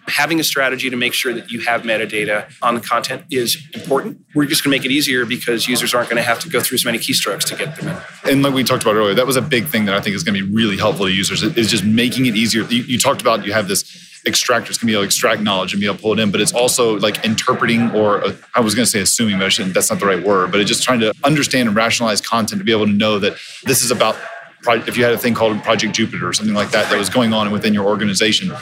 Having 0.08 0.40
a 0.40 0.44
strategy 0.44 0.88
to 0.90 0.96
make 0.96 1.12
sure 1.12 1.32
that 1.32 1.50
you 1.50 1.60
have 1.60 1.82
metadata 1.82 2.50
on 2.62 2.74
the 2.74 2.80
content 2.80 3.24
is 3.30 3.56
important. 3.74 4.24
We're 4.34 4.46
just 4.46 4.62
going 4.62 4.72
to 4.72 4.78
make 4.78 4.84
it 4.84 4.92
easier 4.92 5.26
because 5.26 5.66
users 5.66 5.94
aren't 5.94 6.08
going 6.08 6.22
to 6.22 6.22
have 6.22 6.38
to 6.40 6.48
go 6.48 6.60
through 6.60 6.76
as 6.76 6.84
many 6.84 6.98
keystrokes 6.98 7.44
to 7.44 7.56
get 7.56 7.76
them 7.76 7.88
in. 8.24 8.30
And 8.30 8.42
like 8.42 8.54
we 8.54 8.64
talked 8.64 8.82
about 8.82 8.94
earlier, 8.94 9.14
that 9.14 9.26
was 9.26 9.36
a 9.36 9.42
big 9.42 9.66
thing 9.66 9.84
that 9.86 9.94
I 9.94 10.00
think 10.00 10.14
is 10.14 10.22
going 10.22 10.38
to 10.38 10.46
be 10.46 10.54
really 10.54 10.76
helpful 10.76 11.06
to 11.06 11.12
users 11.12 11.42
is 11.42 11.70
just 11.70 11.84
making 11.84 12.26
it 12.26 12.36
easier. 12.36 12.62
You, 12.64 12.82
you 12.82 12.98
talked 12.98 13.20
about 13.20 13.44
you 13.44 13.52
have 13.52 13.68
this 13.68 14.06
extractors 14.26 14.78
can 14.78 14.86
be 14.86 14.92
able 14.92 15.02
to 15.02 15.06
extract 15.06 15.40
knowledge 15.40 15.72
and 15.72 15.80
be 15.80 15.86
able 15.86 15.96
to 15.96 16.02
pull 16.02 16.12
it 16.12 16.18
in, 16.18 16.30
but 16.30 16.40
it's 16.40 16.52
also 16.52 16.98
like 16.98 17.24
interpreting 17.24 17.90
or 17.92 18.24
uh, 18.24 18.32
I 18.54 18.60
was 18.60 18.74
going 18.74 18.84
to 18.84 18.90
say 18.90 19.00
assuming, 19.00 19.38
but 19.38 19.54
that's 19.72 19.90
not 19.90 20.00
the 20.00 20.06
right 20.06 20.22
word, 20.22 20.50
but 20.50 20.60
it's 20.60 20.68
just 20.68 20.82
trying 20.82 21.00
to 21.00 21.12
understand 21.24 21.68
and 21.68 21.76
rationalize 21.76 22.20
content 22.20 22.60
to 22.60 22.64
be 22.64 22.72
able 22.72 22.86
to 22.86 22.92
know 22.92 23.18
that 23.20 23.36
this 23.64 23.82
is 23.82 23.90
about 23.90 24.16
if 24.68 24.96
you 24.96 25.04
had 25.04 25.12
a 25.12 25.18
thing 25.18 25.32
called 25.32 25.62
Project 25.62 25.94
Jupiter 25.94 26.28
or 26.28 26.32
something 26.32 26.54
like 26.54 26.70
that 26.70 26.90
that 26.90 26.98
was 26.98 27.08
going 27.08 27.32
on 27.32 27.52
within 27.52 27.72
your 27.72 27.86
organization, 27.86 28.52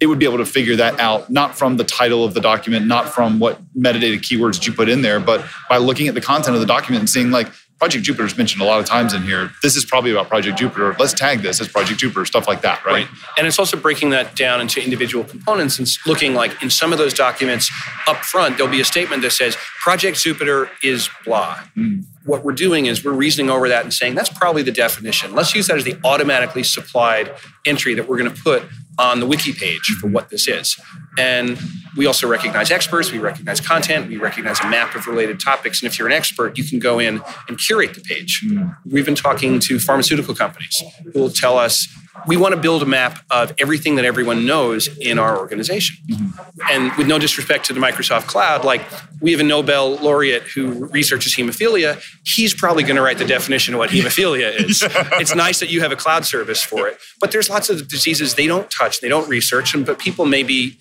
it 0.00 0.06
would 0.06 0.18
be 0.18 0.26
able 0.26 0.38
to 0.38 0.46
figure 0.46 0.76
that 0.76 1.00
out, 1.00 1.30
not 1.30 1.56
from 1.56 1.76
the 1.76 1.84
title 1.84 2.24
of 2.24 2.34
the 2.34 2.40
document, 2.40 2.86
not 2.86 3.08
from 3.08 3.38
what 3.38 3.60
metadata 3.74 4.18
keywords 4.18 4.64
you 4.66 4.72
put 4.72 4.88
in 4.88 5.02
there, 5.02 5.20
but 5.20 5.44
by 5.68 5.78
looking 5.78 6.08
at 6.08 6.14
the 6.14 6.20
content 6.20 6.54
of 6.54 6.60
the 6.60 6.66
document 6.66 7.00
and 7.00 7.10
seeing 7.10 7.30
like, 7.30 7.48
Project 7.78 8.04
Jupiter 8.04 8.24
is 8.24 8.38
mentioned 8.38 8.62
a 8.62 8.64
lot 8.64 8.80
of 8.80 8.86
times 8.86 9.12
in 9.12 9.22
here. 9.22 9.50
This 9.62 9.76
is 9.76 9.84
probably 9.84 10.10
about 10.10 10.28
Project 10.28 10.58
Jupiter. 10.58 10.96
Let's 10.98 11.12
tag 11.12 11.40
this 11.40 11.60
as 11.60 11.68
Project 11.68 12.00
Jupiter, 12.00 12.24
stuff 12.24 12.48
like 12.48 12.62
that, 12.62 12.82
right? 12.86 13.06
right? 13.06 13.08
And 13.36 13.46
it's 13.46 13.58
also 13.58 13.76
breaking 13.76 14.10
that 14.10 14.34
down 14.34 14.62
into 14.62 14.82
individual 14.82 15.24
components 15.24 15.78
and 15.78 15.86
looking 16.06 16.34
like 16.34 16.62
in 16.62 16.70
some 16.70 16.92
of 16.92 16.98
those 16.98 17.12
documents 17.12 17.70
up 18.06 18.16
front, 18.18 18.56
there'll 18.56 18.72
be 18.72 18.80
a 18.80 18.84
statement 18.84 19.20
that 19.22 19.32
says 19.32 19.56
Project 19.82 20.18
Jupiter 20.18 20.70
is 20.82 21.10
blah. 21.26 21.60
Mm. 21.76 22.04
What 22.24 22.44
we're 22.44 22.52
doing 22.52 22.86
is 22.86 23.04
we're 23.04 23.12
reasoning 23.12 23.50
over 23.50 23.68
that 23.68 23.84
and 23.84 23.92
saying 23.92 24.14
that's 24.14 24.30
probably 24.30 24.62
the 24.62 24.72
definition. 24.72 25.34
Let's 25.34 25.54
use 25.54 25.66
that 25.66 25.76
as 25.76 25.84
the 25.84 25.98
automatically 26.02 26.62
supplied 26.62 27.30
entry 27.66 27.92
that 27.94 28.08
we're 28.08 28.18
going 28.18 28.34
to 28.34 28.42
put 28.42 28.62
on 28.98 29.20
the 29.20 29.26
wiki 29.26 29.52
page 29.52 29.96
for 30.00 30.08
what 30.08 30.30
this 30.30 30.48
is. 30.48 30.78
And 31.18 31.58
we 31.96 32.06
also 32.06 32.28
recognize 32.28 32.70
experts, 32.70 33.10
we 33.10 33.18
recognize 33.18 33.60
content, 33.60 34.08
we 34.08 34.16
recognize 34.16 34.60
a 34.60 34.68
map 34.68 34.94
of 34.94 35.06
related 35.06 35.40
topics. 35.40 35.82
And 35.82 35.90
if 35.90 35.98
you're 35.98 36.08
an 36.08 36.14
expert, 36.14 36.58
you 36.58 36.64
can 36.64 36.78
go 36.78 36.98
in 36.98 37.22
and 37.48 37.58
curate 37.58 37.94
the 37.94 38.00
page. 38.00 38.44
We've 38.84 39.06
been 39.06 39.14
talking 39.14 39.60
to 39.60 39.78
pharmaceutical 39.78 40.34
companies 40.34 40.82
who 41.12 41.20
will 41.20 41.30
tell 41.30 41.58
us 41.58 41.88
we 42.26 42.36
want 42.36 42.54
to 42.54 42.60
build 42.60 42.82
a 42.82 42.86
map 42.86 43.20
of 43.30 43.54
everything 43.58 43.96
that 43.96 44.04
everyone 44.04 44.46
knows 44.46 44.88
in 44.98 45.18
our 45.18 45.38
organization. 45.38 45.96
Mm-hmm. 46.08 46.60
And 46.70 46.92
with 46.96 47.06
no 47.06 47.18
disrespect 47.18 47.66
to 47.66 47.72
the 47.72 47.80
Microsoft 47.80 48.26
Cloud, 48.26 48.64
like 48.64 48.82
we 49.20 49.32
have 49.32 49.40
a 49.40 49.44
Nobel 49.44 49.96
laureate 49.96 50.42
who 50.44 50.86
researches 50.86 51.34
hemophilia. 51.36 52.02
He's 52.24 52.54
probably 52.54 52.82
going 52.82 52.96
to 52.96 53.02
write 53.02 53.18
the 53.18 53.26
definition 53.26 53.74
of 53.74 53.78
what 53.78 53.90
hemophilia 53.90 54.58
is. 54.64 54.82
It's 55.20 55.34
nice 55.34 55.60
that 55.60 55.70
you 55.70 55.80
have 55.82 55.92
a 55.92 55.96
cloud 55.96 56.24
service 56.24 56.62
for 56.62 56.88
it, 56.88 56.98
but 57.20 57.32
there's 57.32 57.50
lots 57.50 57.70
of 57.70 57.88
diseases 57.88 58.34
they 58.34 58.46
don't 58.46 58.70
touch, 58.70 59.00
they 59.00 59.08
don't 59.08 59.28
research, 59.28 59.74
and 59.74 59.84
but 59.84 59.98
people 59.98 60.26
may 60.26 60.42
be 60.42 60.78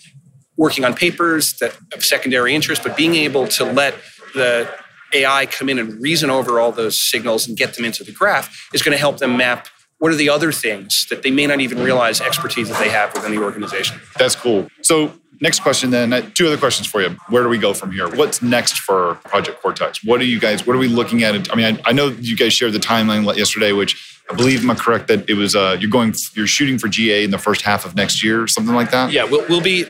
working 0.57 0.85
on 0.85 0.93
papers 0.93 1.57
that 1.59 1.77
have 1.91 2.03
secondary 2.03 2.55
interest, 2.55 2.83
but 2.83 2.95
being 2.95 3.15
able 3.15 3.47
to 3.47 3.65
let 3.65 3.95
the 4.33 4.69
AI 5.13 5.45
come 5.45 5.69
in 5.69 5.79
and 5.79 6.01
reason 6.01 6.29
over 6.29 6.59
all 6.59 6.71
those 6.71 6.99
signals 6.99 7.47
and 7.47 7.57
get 7.57 7.75
them 7.75 7.85
into 7.85 8.03
the 8.03 8.11
graph 8.11 8.69
is 8.73 8.81
going 8.81 8.93
to 8.93 8.99
help 8.99 9.17
them 9.17 9.37
map 9.37 9.67
what 9.99 10.11
are 10.11 10.15
the 10.15 10.29
other 10.29 10.51
things 10.51 11.07
that 11.09 11.23
they 11.23 11.31
may 11.31 11.47
not 11.47 11.61
even 11.61 11.79
realize 11.79 12.19
expertise 12.19 12.69
that 12.69 12.79
they 12.79 12.89
have 12.89 13.13
within 13.13 13.31
the 13.31 13.41
organization. 13.41 13.99
That's 14.19 14.35
cool. 14.35 14.67
So 14.81 15.13
next 15.41 15.61
question 15.61 15.89
then 15.89 16.13
uh, 16.13 16.29
two 16.33 16.47
other 16.47 16.57
questions 16.57 16.87
for 16.87 17.01
you. 17.01 17.09
Where 17.29 17.43
do 17.43 17.49
we 17.49 17.57
go 17.57 17.73
from 17.73 17.91
here? 17.91 18.13
What's 18.15 18.41
next 18.41 18.79
for 18.79 19.15
project 19.25 19.61
cortex? 19.61 20.03
What 20.03 20.19
are 20.21 20.25
you 20.25 20.39
guys 20.39 20.67
what 20.67 20.75
are 20.75 20.79
we 20.79 20.87
looking 20.87 21.23
at? 21.23 21.51
I 21.51 21.55
mean 21.55 21.79
i, 21.85 21.89
I 21.89 21.93
know 21.93 22.09
you 22.09 22.35
guys 22.35 22.53
shared 22.53 22.73
the 22.73 22.79
timeline 22.79 23.25
yesterday 23.37 23.71
which 23.71 24.21
i 24.29 24.35
believe 24.35 24.63
am 24.63 24.71
i 24.71 24.75
correct 24.75 25.07
that 25.07 25.29
it 25.29 25.35
was 25.35 25.55
uh, 25.55 25.77
you're 25.79 25.89
going 25.89 26.13
you're 26.33 26.47
shooting 26.47 26.77
for 26.77 26.87
ga 26.87 27.23
in 27.23 27.31
the 27.31 27.37
first 27.37 27.61
half 27.61 27.85
of 27.85 27.95
next 27.95 28.23
year 28.23 28.47
something 28.47 28.75
like 28.75 28.91
that? 28.91 29.11
Yeah 29.11 29.23
we'll, 29.23 29.45
we'll 29.47 29.61
be 29.61 29.87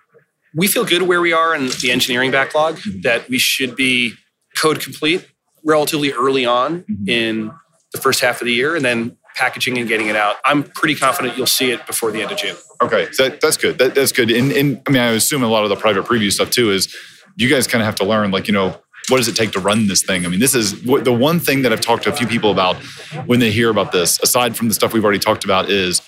we 0.55 0.67
feel 0.67 0.85
good 0.85 1.03
where 1.03 1.21
we 1.21 1.33
are 1.33 1.53
in 1.53 1.67
the 1.81 1.91
engineering 1.91 2.31
backlog 2.31 2.77
mm-hmm. 2.77 3.01
that 3.01 3.29
we 3.29 3.37
should 3.37 3.75
be 3.75 4.13
code 4.57 4.79
complete 4.79 5.27
relatively 5.63 6.13
early 6.13 6.45
on 6.45 6.81
mm-hmm. 6.83 7.09
in 7.09 7.51
the 7.91 7.99
first 7.99 8.21
half 8.21 8.41
of 8.41 8.45
the 8.45 8.53
year 8.53 8.75
and 8.75 8.85
then 8.85 9.17
packaging 9.35 9.77
and 9.77 9.87
getting 9.87 10.07
it 10.07 10.15
out. 10.15 10.37
I'm 10.45 10.63
pretty 10.63 10.95
confident 10.95 11.37
you'll 11.37 11.45
see 11.45 11.71
it 11.71 11.85
before 11.85 12.11
the 12.11 12.21
end 12.21 12.31
of 12.31 12.37
June. 12.37 12.55
Okay, 12.81 13.07
that, 13.17 13.41
that's 13.41 13.57
good. 13.57 13.77
That, 13.77 13.93
that's 13.93 14.13
good. 14.13 14.31
And, 14.31 14.51
and 14.53 14.81
I 14.87 14.91
mean, 14.91 15.01
I 15.01 15.07
assume 15.09 15.43
a 15.43 15.47
lot 15.47 15.63
of 15.63 15.69
the 15.69 15.75
private 15.75 16.05
preview 16.05 16.31
stuff 16.31 16.51
too 16.51 16.71
is 16.71 16.95
you 17.35 17.49
guys 17.49 17.67
kind 17.67 17.81
of 17.81 17.85
have 17.85 17.95
to 17.95 18.05
learn, 18.05 18.31
like, 18.31 18.47
you 18.47 18.53
know, 18.53 18.79
what 19.09 19.17
does 19.17 19.27
it 19.27 19.35
take 19.35 19.51
to 19.51 19.59
run 19.59 19.87
this 19.87 20.03
thing? 20.03 20.25
I 20.25 20.29
mean, 20.29 20.39
this 20.39 20.55
is 20.55 20.81
the 20.83 21.13
one 21.13 21.39
thing 21.39 21.63
that 21.63 21.73
I've 21.73 21.81
talked 21.81 22.03
to 22.03 22.09
a 22.09 22.15
few 22.15 22.27
people 22.27 22.49
about 22.49 22.77
when 23.25 23.39
they 23.39 23.51
hear 23.51 23.69
about 23.69 23.91
this, 23.91 24.19
aside 24.21 24.55
from 24.55 24.69
the 24.69 24.73
stuff 24.73 24.93
we've 24.93 25.03
already 25.03 25.19
talked 25.19 25.43
about, 25.43 25.69
is 25.69 26.01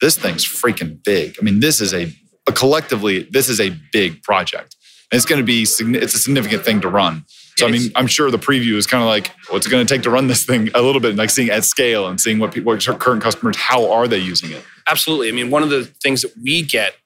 this 0.00 0.18
thing's 0.18 0.44
freaking 0.44 1.02
big. 1.04 1.36
I 1.40 1.44
mean, 1.44 1.60
this 1.60 1.80
is 1.80 1.94
a, 1.94 2.12
a 2.46 2.52
collectively, 2.52 3.28
this 3.30 3.48
is 3.48 3.60
a 3.60 3.70
big 3.92 4.22
project. 4.22 4.76
And 5.10 5.16
it's 5.16 5.26
going 5.26 5.40
to 5.40 5.44
be, 5.44 5.62
it's 5.62 6.14
a 6.14 6.18
significant 6.18 6.64
thing 6.64 6.80
to 6.80 6.88
run. 6.88 7.24
So 7.58 7.66
I 7.66 7.70
mean, 7.70 7.92
I'm 7.94 8.06
sure 8.06 8.30
the 8.30 8.38
preview 8.38 8.76
is 8.76 8.86
kind 8.86 9.02
of 9.02 9.08
like 9.08 9.30
what's 9.50 9.66
it 9.66 9.70
going 9.70 9.86
to 9.86 9.94
take 9.94 10.02
to 10.04 10.10
run 10.10 10.26
this 10.26 10.44
thing 10.46 10.70
a 10.74 10.80
little 10.80 11.02
bit, 11.02 11.16
like 11.16 11.28
seeing 11.28 11.50
at 11.50 11.64
scale 11.64 12.08
and 12.08 12.18
seeing 12.18 12.38
what 12.38 12.52
people, 12.52 12.72
what 12.72 12.82
current 12.98 13.22
customers, 13.22 13.56
how 13.56 13.92
are 13.92 14.08
they 14.08 14.18
using 14.18 14.50
it? 14.52 14.64
Absolutely. 14.88 15.28
I 15.28 15.32
mean, 15.32 15.50
one 15.50 15.62
of 15.62 15.68
the 15.68 15.84
things 15.84 16.22
that 16.22 16.32
we 16.42 16.62
get, 16.62 16.96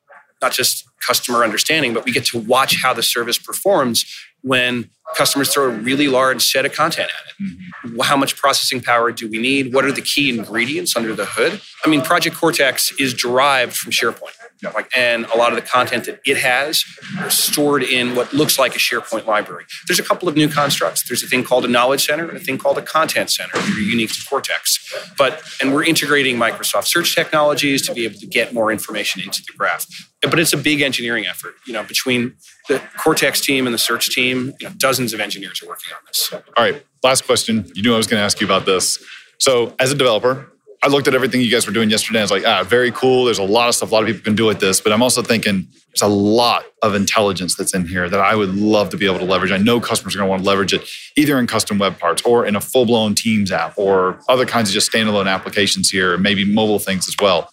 not 0.41 0.53
just 0.53 0.85
customer 1.05 1.43
understanding, 1.43 1.95
but 1.95 2.05
we 2.05 2.13
get 2.13 2.25
to 2.27 2.39
watch 2.39 2.81
how 2.81 2.95
the 2.95 3.03
service 3.03 3.39
performs 3.39 4.05
when 4.43 4.89
customers 5.17 5.53
throw 5.53 5.65
a 5.65 5.69
really 5.71 6.07
large 6.07 6.45
set 6.45 6.65
of 6.65 6.73
content 6.73 7.11
at 7.11 7.31
it. 7.31 7.35
Mm-hmm. 7.43 8.01
How 8.01 8.17
much 8.17 8.37
processing 8.37 8.81
power 8.81 9.11
do 9.11 9.29
we 9.29 9.39
need? 9.39 9.75
What 9.75 9.85
are 9.85 9.93
the 9.93 10.03
key 10.03 10.37
ingredients 10.37 10.95
under 10.97 11.15
the 11.15 11.27
hood? 11.27 11.61
I 11.85 11.89
mean, 11.89 12.03
Project 12.03 12.37
Cortex 12.37 12.93
is 13.01 13.15
derived 13.15 13.77
from 13.77 13.91
SharePoint. 13.91 14.35
Like, 14.63 14.91
and 14.97 15.27
a 15.27 15.37
lot 15.37 15.53
of 15.53 15.57
the 15.57 15.63
content 15.63 16.07
that 16.07 16.21
it 16.25 16.39
has 16.39 16.85
is 17.27 17.35
stored 17.35 17.83
in 17.83 18.15
what 18.15 18.33
looks 18.33 18.59
like 18.59 18.75
a 18.75 18.79
SharePoint 18.79 19.27
library. 19.27 19.65
There's 19.87 19.99
a 19.99 20.03
couple 20.03 20.29
of 20.29 20.37
new 20.37 20.49
constructs. 20.49 21.07
There's 21.07 21.23
a 21.23 21.27
thing 21.27 21.45
called 21.45 21.65
a 21.65 21.69
knowledge 21.69 22.07
center 22.07 22.29
and 22.29 22.37
a 22.37 22.41
thing 22.41 22.59
called 22.59 22.79
a 22.79 22.83
content 22.83 23.31
center 23.31 23.53
that 23.57 23.77
are 23.77 23.81
unique 23.81 24.13
to 24.13 24.25
Cortex. 24.29 24.79
But 25.19 25.43
and 25.61 25.75
we're 25.75 25.85
integrating 25.85 26.37
Microsoft 26.37 26.87
search 26.87 27.15
technologies 27.15 27.87
to 27.87 27.95
be 27.95 28.05
able 28.05 28.19
to 28.19 28.27
get 28.27 28.55
more 28.55 28.73
information 28.73 29.23
into 29.23 29.43
the 29.47 29.53
graph. 29.57 29.87
But 30.23 30.39
it's 30.39 30.53
a 30.53 30.59
big 30.59 30.81
engineering 30.81 31.27
effort. 31.27 31.55
You 31.67 31.75
know, 31.75 31.85
between 31.85 32.35
the 32.69 32.83
Cortex 32.99 33.41
team 33.41 33.67
and 33.67 33.75
the 33.75 33.79
search 33.79 34.11
team, 34.11 34.55
you 34.61 34.69
know, 34.69 34.75
dozens 34.77 35.13
of 35.13 35.21
engineers 35.21 35.63
are 35.63 35.69
working 35.69 35.93
on 35.93 36.01
this. 36.07 36.33
All 36.33 36.65
right, 36.65 36.83
last 37.03 37.27
question. 37.27 37.71
You 37.75 37.83
knew 37.83 37.95
I 37.95 37.97
was 37.97 38.07
going 38.07 38.21
to 38.21 38.25
ask 38.25 38.41
you 38.41 38.47
about 38.47 38.67
this. 38.67 39.03
So, 39.39 39.75
as 39.79 39.93
a 39.93 39.95
developer, 39.95 40.51
I 40.87 40.89
looked 40.89 41.09
at 41.09 41.17
everything 41.17 41.41
you 41.41 41.51
guys 41.51 41.67
were 41.67 41.73
doing 41.73 41.91
yesterday. 41.91 42.21
I 42.21 42.23
was 42.23 42.31
like, 42.31 42.47
ah, 42.47 42.63
very 42.63 42.93
cool. 42.93 43.25
There's 43.25 43.41
a 43.41 43.43
lot 43.43 43.69
of 43.69 43.75
stuff 43.75 43.91
a 43.91 43.93
lot 43.93 44.05
of 44.05 44.07
people 44.07 44.23
can 44.23 44.37
do 44.37 44.47
with 44.47 44.61
this. 44.61 44.81
But 44.81 44.93
I'm 44.93 45.03
also 45.03 45.21
thinking 45.21 45.67
there's 45.89 46.01
a 46.01 46.07
lot 46.07 46.65
of 46.81 46.95
intelligence 46.95 47.57
that's 47.57 47.75
in 47.75 47.89
here 47.89 48.09
that 48.09 48.21
I 48.21 48.37
would 48.37 48.55
love 48.55 48.91
to 48.91 48.97
be 48.97 49.05
able 49.05 49.19
to 49.19 49.25
leverage. 49.25 49.51
I 49.51 49.57
know 49.57 49.81
customers 49.81 50.15
are 50.15 50.19
going 50.19 50.29
to 50.29 50.31
want 50.31 50.45
to 50.45 50.49
leverage 50.49 50.73
it 50.73 50.89
either 51.17 51.41
in 51.41 51.49
custom 51.49 51.79
web 51.79 51.99
parts 51.99 52.23
or 52.23 52.47
in 52.47 52.55
a 52.55 52.61
full 52.61 52.87
blown 52.87 53.17
Teams 53.17 53.51
app 53.51 53.77
or 53.77 54.21
other 54.29 54.47
kinds 54.47 54.69
of 54.69 54.75
just 54.75 54.93
standalone 54.93 55.27
applications 55.27 55.91
here, 55.91 56.17
maybe 56.19 56.45
mobile 56.45 56.79
things 56.79 57.09
as 57.09 57.17
well. 57.21 57.51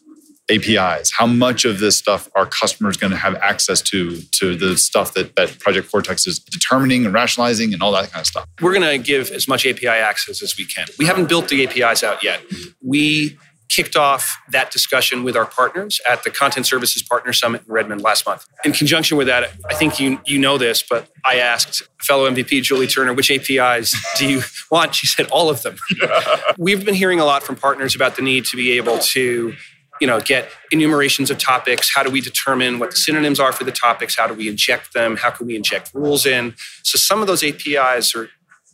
APIs. 0.51 1.11
How 1.17 1.25
much 1.25 1.63
of 1.63 1.79
this 1.79 1.97
stuff 1.97 2.29
are 2.35 2.45
customers 2.45 2.97
going 2.97 3.11
to 3.11 3.17
have 3.17 3.35
access 3.35 3.81
to 3.83 4.21
to 4.39 4.55
the 4.55 4.77
stuff 4.77 5.13
that, 5.13 5.35
that 5.35 5.57
Project 5.59 5.89
Cortex 5.89 6.27
is 6.27 6.39
determining 6.39 7.05
and 7.05 7.13
rationalizing 7.13 7.73
and 7.73 7.81
all 7.81 7.91
that 7.93 8.11
kind 8.11 8.21
of 8.21 8.27
stuff? 8.27 8.45
We're 8.61 8.73
going 8.73 8.89
to 8.89 8.97
give 8.97 9.31
as 9.31 9.47
much 9.47 9.65
API 9.65 9.87
access 9.87 10.43
as 10.43 10.57
we 10.57 10.65
can. 10.65 10.85
We 10.99 11.05
haven't 11.05 11.29
built 11.29 11.47
the 11.47 11.65
APIs 11.65 12.03
out 12.03 12.23
yet. 12.23 12.41
We 12.81 13.37
kicked 13.69 13.95
off 13.95 14.37
that 14.51 14.69
discussion 14.69 15.23
with 15.23 15.35
our 15.35 15.45
partners 15.45 15.99
at 16.07 16.23
the 16.23 16.29
Content 16.29 16.67
Services 16.67 17.01
Partner 17.01 17.33
Summit 17.33 17.63
in 17.65 17.73
Redmond 17.73 18.01
last 18.01 18.25
month. 18.25 18.45
In 18.63 18.71
conjunction 18.71 19.17
with 19.17 19.27
that, 19.27 19.51
I 19.69 19.73
think 19.73 19.99
you 19.99 20.19
you 20.25 20.37
know 20.37 20.57
this, 20.57 20.83
but 20.87 21.09
I 21.25 21.37
asked 21.37 21.81
fellow 22.01 22.29
MVP 22.29 22.63
Julie 22.63 22.87
Turner, 22.87 23.13
which 23.13 23.31
APIs 23.31 23.95
do 24.17 24.29
you 24.29 24.41
want? 24.69 24.93
She 24.93 25.07
said 25.07 25.27
all 25.27 25.49
of 25.49 25.63
them. 25.63 25.77
We've 26.57 26.85
been 26.85 26.93
hearing 26.93 27.19
a 27.19 27.25
lot 27.25 27.43
from 27.43 27.55
partners 27.55 27.95
about 27.95 28.15
the 28.15 28.21
need 28.21 28.45
to 28.45 28.57
be 28.57 28.73
able 28.73 28.99
to 28.99 29.55
you 30.01 30.07
know, 30.07 30.19
get 30.19 30.49
enumerations 30.71 31.29
of 31.29 31.37
topics. 31.37 31.91
How 31.93 32.03
do 32.03 32.09
we 32.09 32.21
determine 32.21 32.79
what 32.79 32.91
the 32.91 32.97
synonyms 32.97 33.39
are 33.39 33.51
for 33.51 33.63
the 33.63 33.71
topics? 33.71 34.17
How 34.17 34.27
do 34.27 34.33
we 34.33 34.47
inject 34.47 34.93
them? 34.93 35.17
How 35.17 35.29
can 35.29 35.47
we 35.47 35.55
inject 35.55 35.91
rules 35.93 36.25
in? 36.25 36.55
So 36.83 36.97
some 36.97 37.21
of 37.21 37.27
those 37.27 37.43
APIs 37.43 38.15
are 38.15 38.29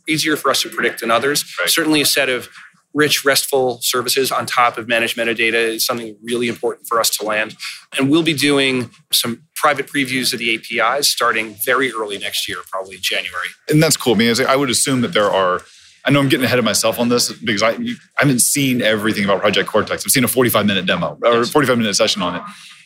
easier 0.08 0.36
for 0.36 0.50
us 0.50 0.62
to 0.62 0.68
predict 0.68 1.00
than 1.00 1.10
others. 1.10 1.44
Right. 1.58 1.68
Certainly 1.68 2.00
a 2.00 2.06
set 2.06 2.28
of 2.28 2.48
rich 2.92 3.24
RESTful 3.24 3.80
services 3.82 4.32
on 4.32 4.46
top 4.46 4.76
of 4.76 4.88
managed 4.88 5.16
metadata 5.16 5.54
is 5.54 5.86
something 5.86 6.16
really 6.22 6.48
important 6.48 6.88
for 6.88 6.98
us 6.98 7.10
to 7.18 7.24
land. 7.24 7.54
And 7.96 8.10
we'll 8.10 8.24
be 8.24 8.34
doing 8.34 8.90
some 9.12 9.44
private 9.54 9.86
previews 9.86 10.32
of 10.32 10.40
the 10.40 10.54
APIs 10.56 11.08
starting 11.08 11.54
very 11.64 11.92
early 11.92 12.18
next 12.18 12.48
year, 12.48 12.58
probably 12.70 12.96
January. 12.96 13.48
And 13.68 13.82
that's 13.82 13.96
cool. 13.96 14.14
I 14.14 14.18
mean, 14.18 14.34
I 14.48 14.56
would 14.56 14.70
assume 14.70 15.02
that 15.02 15.12
there 15.12 15.30
are 15.30 15.62
I 16.10 16.12
know 16.12 16.18
I'm 16.18 16.28
getting 16.28 16.44
ahead 16.44 16.58
of 16.58 16.64
myself 16.64 16.98
on 16.98 17.08
this 17.08 17.32
because 17.32 17.62
I, 17.62 17.68
I 17.68 17.94
haven't 18.16 18.40
seen 18.40 18.82
everything 18.82 19.22
about 19.22 19.40
Project 19.40 19.68
Cortex. 19.68 20.04
I've 20.04 20.10
seen 20.10 20.24
a 20.24 20.28
45 20.28 20.66
minute 20.66 20.84
demo 20.84 21.16
or 21.22 21.44
45 21.44 21.78
minute 21.78 21.94
session 21.94 22.20
on 22.20 22.34
it. 22.34 22.42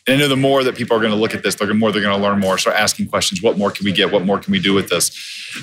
And 0.07 0.17
I 0.17 0.19
know 0.19 0.29
the 0.29 0.37
more 0.37 0.63
that 0.63 0.77
people 0.77 0.95
are 0.95 1.01
going 1.01 1.11
to 1.11 1.17
look 1.17 1.35
at 1.35 1.43
this, 1.43 1.55
the 1.55 1.73
more 1.73 1.91
they're 1.91 2.03
going 2.03 2.15
to 2.15 2.23
learn 2.23 2.39
more, 2.39 2.59
start 2.59 2.77
asking 2.77 3.09
questions. 3.09 3.43
What 3.43 3.57
more 3.57 3.71
can 3.71 3.87
we 3.87 3.93
get? 3.93 4.13
What 4.13 4.27
more 4.27 4.39
can 4.39 4.53
we 4.53 4.61
do 4.61 4.75
with 4.75 4.91
this? 4.91 5.11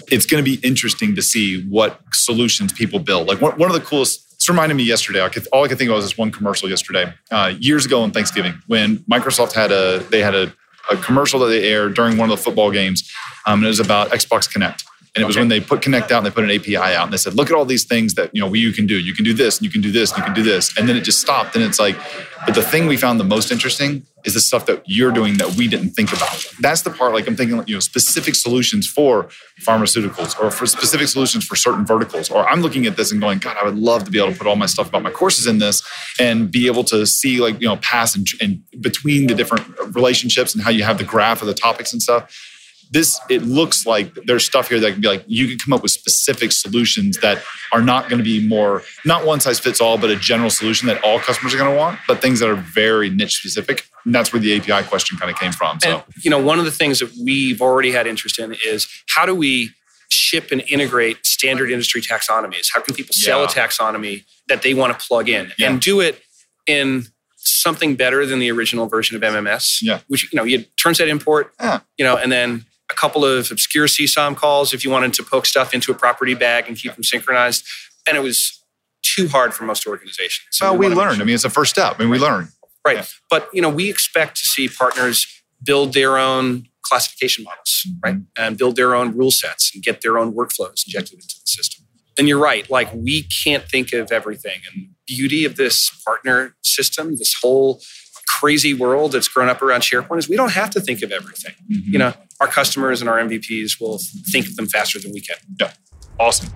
It's 0.08 0.26
going 0.26 0.44
to 0.44 0.52
be 0.52 0.60
interesting 0.68 1.14
to 1.14 1.22
see 1.22 1.62
what 1.66 2.02
solutions 2.14 2.74
people 2.74 2.98
build. 2.98 3.28
Like 3.28 3.42
one, 3.42 3.62
of 3.62 3.74
the 3.74 3.80
coolest, 3.80 4.34
it's 4.34 4.50
reminded 4.50 4.74
me 4.74 4.82
yesterday. 4.82 5.22
I 5.22 5.30
could, 5.30 5.46
all 5.54 5.64
I 5.64 5.68
could 5.68 5.78
think 5.78 5.92
of 5.92 5.98
was 5.98 6.06
this 6.06 6.18
one 6.18 6.32
commercial 6.32 6.68
yesterday, 6.68 7.14
uh, 7.30 7.54
years 7.60 7.86
ago 7.86 8.02
on 8.02 8.10
Thanksgiving, 8.10 8.56
when 8.66 8.98
Microsoft 9.02 9.54
had 9.54 9.72
a 9.72 10.00
they 10.10 10.22
had 10.22 10.34
a, 10.34 10.52
a 10.90 10.98
commercial 10.98 11.40
that 11.42 11.50
they 11.50 11.70
aired 11.70 11.94
during 11.94 12.18
one 12.18 12.32
of 12.32 12.36
the 12.36 12.44
football 12.44 12.72
games, 12.72 13.08
um, 13.46 13.60
and 13.60 13.66
it 13.66 13.68
was 13.68 13.80
about 13.80 14.10
Xbox 14.10 14.52
Kinect. 14.52 14.84
And 15.14 15.22
it 15.22 15.26
was 15.26 15.36
when 15.36 15.50
they 15.50 15.60
put 15.60 15.82
Kinect 15.82 16.04
out 16.12 16.20
and 16.20 16.26
they 16.26 16.32
put 16.32 16.46
an 16.46 16.52
API 16.52 16.78
out 16.78 17.04
and 17.04 17.12
they 17.12 17.18
said, 17.18 17.34
look 17.34 17.50
at 17.50 17.56
all 17.56 17.66
these 17.66 17.84
things 17.84 18.14
that 18.14 18.34
you 18.34 18.40
know 18.40 18.54
you 18.54 18.72
can 18.72 18.88
do. 18.88 18.98
You 18.98 19.14
can 19.14 19.26
do 19.26 19.34
this, 19.34 19.58
and 19.58 19.66
you 19.66 19.72
can 19.72 19.82
do 19.82 19.92
this, 19.92 20.12
and 20.12 20.20
you 20.20 20.24
can 20.24 20.34
do 20.34 20.42
this. 20.44 20.78
And 20.78 20.88
then 20.88 20.96
it 20.96 21.02
just 21.02 21.20
stopped. 21.20 21.54
And 21.54 21.66
it's 21.66 21.80
like, 21.80 21.98
but 22.46 22.56
the 22.56 22.62
thing 22.62 22.88
we 22.88 22.96
found 22.96 23.20
the 23.20 23.26
most 23.26 23.52
interesting 23.52 24.06
is 24.24 24.36
the 24.36 24.40
stuff 24.40 24.66
that 24.68 24.84
you're 24.86 25.12
doing 25.12 25.34
that 25.40 25.56
we 25.56 25.68
didn't 25.68 25.90
think 25.90 26.14
about. 26.14 26.46
That's 26.62 26.84
the 26.84 26.92
part, 26.92 27.14
like 27.14 27.28
I'm 27.28 27.36
thinking, 27.36 27.62
you 27.68 27.76
know, 27.76 27.80
specific 27.82 28.36
solutions 28.36 28.88
for 28.88 29.28
pharmaceuticals 29.62 30.40
or 30.42 30.50
for 30.50 30.66
specific 30.66 31.10
solutions 31.10 31.46
for 31.46 31.58
certain 31.58 31.86
verticals. 31.86 32.30
Or 32.30 32.48
I'm 32.48 32.62
looking 32.62 32.86
at 32.86 32.96
this 32.96 33.12
and 33.12 33.20
going, 33.20 33.40
God, 33.40 33.58
I 33.62 33.66
would 33.66 33.78
love 33.78 34.06
to 34.06 34.12
be 34.12 34.20
able 34.20 34.32
to 34.32 34.38
put 34.38 34.48
all 34.48 34.56
my 34.56 34.66
stuff 34.66 34.88
about 34.88 35.04
my 35.04 35.12
courses 35.12 35.46
in 35.46 35.58
this 35.58 35.84
and 36.20 36.50
be 36.50 36.68
able 36.68 36.86
to 36.86 37.06
see 37.06 37.42
like, 37.42 37.60
you 37.60 37.68
know, 37.68 37.76
pass 37.78 38.16
and, 38.16 38.26
and 38.40 38.64
between 38.80 39.28
the 39.28 39.36
different 39.36 39.68
relationships 39.94 40.54
and 40.54 40.64
how 40.64 40.70
you 40.70 40.84
have 40.84 41.00
the 41.00 41.04
graph 41.04 41.42
of 41.42 41.48
the 41.48 41.54
topics 41.54 41.92
and 41.92 42.02
stuff 42.02 42.51
this 42.92 43.20
it 43.30 43.42
looks 43.44 43.86
like 43.86 44.14
there's 44.26 44.46
stuff 44.46 44.68
here 44.68 44.80
that 44.80 44.92
can 44.92 45.02
be 45.02 45.08
like 45.08 45.24
you 45.26 45.48
can 45.48 45.58
come 45.58 45.74
up 45.74 45.82
with 45.82 45.92
specific 45.92 46.52
solutions 46.52 47.18
that 47.20 47.42
are 47.72 47.82
not 47.82 48.10
going 48.10 48.18
to 48.18 48.24
be 48.24 48.46
more 48.46 48.84
not 49.06 49.26
one 49.26 49.40
size 49.40 49.60
fits 49.60 49.82
all 49.82 49.98
but 49.98 50.10
a 50.10 50.16
general 50.16 50.50
solution 50.50 50.88
that 50.88 51.02
all 51.04 51.20
customers 51.20 51.54
are 51.54 51.58
going 51.58 51.72
to 51.72 51.78
want 51.78 51.98
but 52.08 52.22
things 52.22 52.40
that 52.40 52.50
are 52.50 52.56
very 52.56 53.10
niche 53.10 53.38
specific 53.38 53.88
and 54.06 54.14
that's 54.14 54.32
where 54.32 54.40
the 54.42 54.56
api 54.58 54.88
question 54.88 55.18
kind 55.18 55.32
of 55.32 55.38
came 55.38 55.52
from 55.52 55.80
so 55.80 55.96
and, 55.96 56.04
you 56.24 56.30
know 56.30 56.40
one 56.40 56.60
of 56.60 56.66
the 56.66 56.72
things 56.72 57.00
that 57.00 57.12
we've 57.24 57.62
already 57.62 57.92
had 57.92 58.06
interest 58.06 58.38
in 58.38 58.56
is 58.66 58.88
how 59.10 59.26
do 59.26 59.34
we 59.34 59.70
ship 60.10 60.52
and 60.52 60.62
integrate 60.70 61.26
standard 61.26 61.72
industry 61.72 62.02
taxonomies 62.02 62.68
how 62.74 62.82
can 62.82 62.94
people 62.94 63.14
sell 63.14 63.40
yeah. 63.40 63.46
a 63.46 63.48
taxonomy 63.48 64.26
that 64.48 64.62
they 64.62 64.74
want 64.74 64.98
to 64.98 65.08
plug 65.08 65.30
in 65.30 65.52
yeah. 65.58 65.70
and 65.70 65.82
do 65.82 66.02
it 66.02 66.22
in 66.68 67.08
something 67.44 67.96
better 67.96 68.26
than 68.26 68.38
the 68.38 68.52
original 68.52 68.86
version 68.86 69.16
of 69.16 69.22
MMS, 69.24 69.80
yeah. 69.82 70.02
which 70.08 70.32
you 70.32 70.38
know 70.38 70.44
you 70.44 70.64
turn 70.82 70.94
set 70.94 71.08
import, 71.08 71.52
yeah. 71.60 71.80
you 71.98 72.06
know, 72.06 72.16
and 72.16 72.32
then 72.32 72.66
a 72.92 72.96
couple 72.96 73.24
of 73.26 73.52
obscure 73.52 73.88
CSOM 73.88 74.36
calls 74.36 74.74
if 74.74 74.84
you 74.84 74.92
wanted 74.92 75.14
to 75.14 75.24
poke 75.24 75.46
stuff 75.46 75.74
into 75.74 75.92
a 75.92 75.96
property 75.96 76.34
bag 76.34 76.68
and 76.68 76.78
keep 76.78 76.94
them 76.94 77.04
synchronized. 77.04 77.66
And 78.08 78.18
it 78.18 78.22
was 78.22 78.64
too 79.02 79.28
hard 79.28 79.54
for 79.54 79.64
most 79.64 79.88
organizations. 79.88 80.48
So 80.52 80.72
well, 80.72 80.80
we, 80.80 80.88
we 80.90 80.96
learned. 80.96 81.22
I 81.22 81.26
mean, 81.26 81.36
it's 81.36 81.46
a 81.46 81.50
first 81.50 81.72
step. 81.72 81.96
I 81.98 82.04
mean, 82.04 82.10
we 82.10 82.20
learn. 82.20 82.50
Right. 82.86 82.98
Yeah. 82.98 83.06
But, 83.30 83.50
you 83.54 83.62
know, 83.62 83.70
we 83.70 83.90
expect 83.90 84.38
to 84.38 84.44
see 84.44 84.68
partners 84.68 85.28
build 85.64 85.94
their 85.94 86.18
own 86.18 86.68
classification 86.84 87.44
models, 87.44 87.86
mm-hmm. 87.88 88.00
right? 88.04 88.16
And 88.38 88.58
build 88.58 88.76
their 88.76 88.96
own 88.96 89.16
rule 89.16 89.32
sets 89.32 89.72
and 89.74 89.84
get 89.84 90.02
their 90.02 90.18
own 90.18 90.34
workflows 90.34 90.86
injected 90.86 91.14
into 91.14 91.36
the 91.40 91.46
system. 91.46 91.86
And 92.18 92.28
you're 92.28 92.40
right, 92.40 92.70
like 92.70 92.94
we 92.94 93.24
can't 93.44 93.64
think 93.68 93.94
of 93.94 94.12
everything. 94.12 94.60
And 94.72 94.84
the 94.84 94.90
beauty 95.08 95.46
of 95.46 95.56
this 95.56 95.90
partner 96.06 96.56
system, 96.62 97.16
this 97.16 97.36
whole 97.42 97.82
crazy 98.28 98.74
world 98.74 99.12
that's 99.12 99.28
grown 99.28 99.50
up 99.50 99.62
around 99.62 99.82
SharePoint 99.82 100.18
is 100.18 100.30
we 100.30 100.36
don't 100.36 100.52
have 100.52 100.70
to 100.72 100.82
think 100.82 101.02
of 101.02 101.12
everything. 101.12 101.54
Mm-hmm. 101.72 101.92
You 101.92 102.00
know, 102.00 102.14
our 102.40 102.48
customers 102.48 103.02
and 103.02 103.10
our 103.10 103.18
MVPs 103.20 103.80
will 103.80 104.00
think 104.32 104.48
of 104.48 104.56
them 104.56 104.68
faster 104.68 105.00
than 105.00 105.12
we 105.12 105.22
can. 105.22 105.38
Yeah. 105.60 105.74
Awesome. 106.20 106.50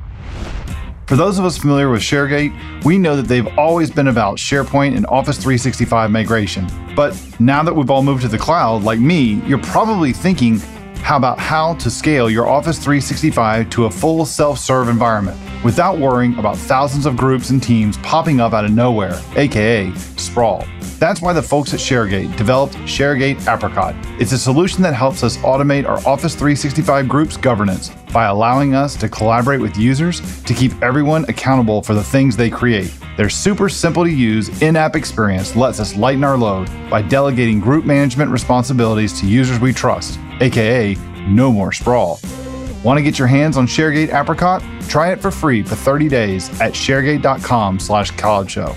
For 1.08 1.16
those 1.16 1.38
of 1.38 1.46
us 1.46 1.56
familiar 1.56 1.92
with 1.92 2.02
ShareGate, 2.02 2.84
we 2.84 2.98
know 2.98 3.16
that 3.16 3.28
they've 3.28 3.48
always 3.60 3.92
been 3.92 4.08
about 4.08 4.38
SharePoint 4.38 4.98
and 4.98 5.06
Office 5.06 5.38
365 5.38 6.10
migration. 6.10 6.68
But 6.96 7.16
now 7.40 7.62
that 7.62 7.76
we've 7.76 7.92
all 7.92 8.02
moved 8.02 8.24
to 8.24 8.28
the 8.28 8.40
cloud, 8.40 8.82
like 8.82 9.00
me, 9.00 9.36
you're 9.46 9.62
probably 9.62 10.14
thinking, 10.14 10.58
how 10.96 11.18
about 11.18 11.38
how 11.38 11.76
to 11.76 11.92
scale 11.92 12.28
your 12.28 12.48
Office 12.48 12.78
365 12.80 13.70
to 13.70 13.86
a 13.86 13.92
full 13.92 14.26
self 14.26 14.58
serve 14.58 14.90
environment 14.90 15.38
without 15.64 16.00
worrying 16.00 16.40
about 16.40 16.58
thousands 16.58 17.06
of 17.06 17.16
groups 17.16 17.52
and 17.52 17.62
teams 17.62 17.98
popping 18.00 18.40
up 18.40 18.54
out 18.54 18.66
of 18.66 18.72
nowhere, 18.72 19.22
aka 19.36 19.94
sprawl? 20.18 20.66
That's 21.06 21.22
why 21.22 21.34
the 21.34 21.44
folks 21.44 21.72
at 21.72 21.80
ShareGate 21.80 22.36
developed 22.36 22.74
ShareGate 22.78 23.48
Apricot. 23.48 23.94
It's 24.20 24.32
a 24.32 24.40
solution 24.40 24.82
that 24.82 24.96
helps 24.96 25.24
us 25.24 25.38
automate 25.38 25.88
our 25.88 26.00
Office 26.00 26.34
365 26.34 27.08
group's 27.08 27.38
governance 27.38 27.92
by 28.12 28.26
allowing 28.26 28.74
us 28.74 28.96
to 28.96 29.08
collaborate 29.08 29.62
with 29.62 29.78
users 29.78 30.42
to 30.46 30.56
keep 30.56 30.72
everyone 30.82 31.24
accountable 31.26 31.84
for 31.84 31.94
the 31.94 32.04
things 32.04 32.36
they 32.36 32.50
create. 32.50 32.92
Their 33.18 33.30
super 33.30 33.70
simple 33.70 34.04
to 34.04 34.10
use 34.10 34.64
in 34.64 34.76
app 34.76 34.96
experience 34.96 35.56
lets 35.56 35.80
us 35.80 35.96
lighten 35.96 36.24
our 36.24 36.38
load 36.38 36.72
by 36.90 37.04
delegating 37.04 37.60
group 37.60 37.86
management 37.86 38.32
responsibilities 38.32 39.20
to 39.20 39.28
users 39.28 39.60
we 39.60 39.74
trust, 39.74 40.18
aka 40.40 40.96
no 41.28 41.52
more 41.52 41.72
sprawl. 41.72 42.20
Want 42.84 42.98
to 42.98 43.04
get 43.04 43.20
your 43.20 43.28
hands 43.28 43.58
on 43.58 43.68
ShareGate 43.68 44.12
Apricot? 44.12 44.64
Try 44.90 45.12
it 45.12 45.22
for 45.22 45.30
free 45.30 45.62
for 45.62 45.76
30 45.76 46.10
days 46.10 46.50
at 46.60 46.74
sharegate.com 46.74 47.80
slash 47.80 48.10
cloud 48.10 48.50
show. 48.50 48.76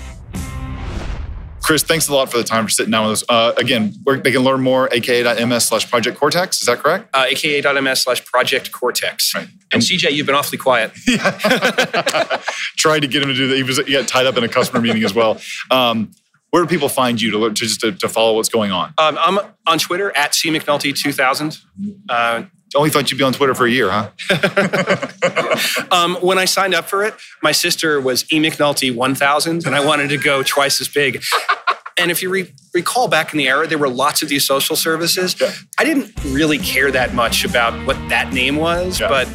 Chris, 1.69 1.83
thanks 1.83 2.07
a 2.07 2.15
lot 2.15 2.31
for 2.31 2.39
the 2.39 2.43
time 2.43 2.63
for 2.63 2.71
sitting 2.71 2.89
down 2.89 3.07
with 3.07 3.21
us. 3.21 3.23
Uh, 3.29 3.53
again, 3.55 3.93
they 4.23 4.31
can 4.31 4.41
learn 4.41 4.59
more, 4.59 4.89
aka.ms 4.91 5.67
slash 5.67 5.87
project 5.87 6.17
cortex. 6.17 6.61
Is 6.61 6.65
that 6.65 6.79
correct? 6.79 7.07
Uh, 7.13 7.27
aka.ms 7.29 8.01
slash 8.01 8.25
project 8.25 8.71
cortex. 8.71 9.35
Right. 9.35 9.47
And 9.71 9.79
CJ, 9.79 10.13
you've 10.13 10.25
been 10.25 10.33
awfully 10.33 10.57
quiet. 10.57 10.91
Tried 12.75 13.01
to 13.01 13.07
get 13.07 13.21
him 13.21 13.29
to 13.29 13.35
do 13.35 13.49
that. 13.49 13.55
He, 13.55 13.61
was, 13.61 13.77
he 13.77 13.91
got 13.91 14.07
tied 14.07 14.25
up 14.25 14.35
in 14.35 14.43
a 14.43 14.47
customer 14.47 14.81
meeting 14.81 15.03
as 15.03 15.13
well. 15.13 15.39
Um, 15.69 16.09
where 16.49 16.63
do 16.63 16.67
people 16.67 16.89
find 16.89 17.21
you 17.21 17.29
to, 17.29 17.49
to 17.49 17.53
just 17.53 17.81
to, 17.81 17.91
to 17.91 18.09
follow 18.09 18.33
what's 18.33 18.49
going 18.49 18.71
on? 18.71 18.95
Um, 18.97 19.19
I'm 19.21 19.37
on 19.67 19.77
Twitter 19.77 20.11
at 20.17 20.31
cmcnulty2000. 20.31 21.59
Uh, 22.09 22.45
only 22.75 22.89
thought 22.89 23.09
you'd 23.09 23.17
be 23.17 23.23
on 23.23 23.33
Twitter 23.33 23.55
for 23.55 23.65
a 23.65 23.71
year, 23.71 23.89
huh? 23.89 24.09
um, 25.91 26.15
when 26.15 26.37
I 26.37 26.45
signed 26.45 26.75
up 26.75 26.85
for 26.85 27.03
it, 27.03 27.15
my 27.41 27.51
sister 27.51 27.99
was 27.99 28.31
E. 28.31 28.39
McNulty 28.39 28.93
1000, 28.93 29.65
and 29.65 29.75
I 29.75 29.83
wanted 29.83 30.09
to 30.09 30.17
go 30.17 30.43
twice 30.43 30.79
as 30.79 30.87
big. 30.87 31.23
And 31.99 32.09
if 32.09 32.23
you 32.23 32.29
re- 32.29 32.53
recall 32.73 33.09
back 33.09 33.33
in 33.33 33.37
the 33.37 33.49
era, 33.49 33.67
there 33.67 33.77
were 33.77 33.89
lots 33.89 34.21
of 34.21 34.29
these 34.29 34.47
social 34.47 34.77
services. 34.77 35.39
Yeah. 35.39 35.51
I 35.77 35.83
didn't 35.83 36.13
really 36.27 36.57
care 36.57 36.91
that 36.91 37.13
much 37.13 37.43
about 37.43 37.73
what 37.85 37.97
that 38.07 38.31
name 38.31 38.55
was, 38.55 39.01
yeah. 39.01 39.09
but 39.09 39.27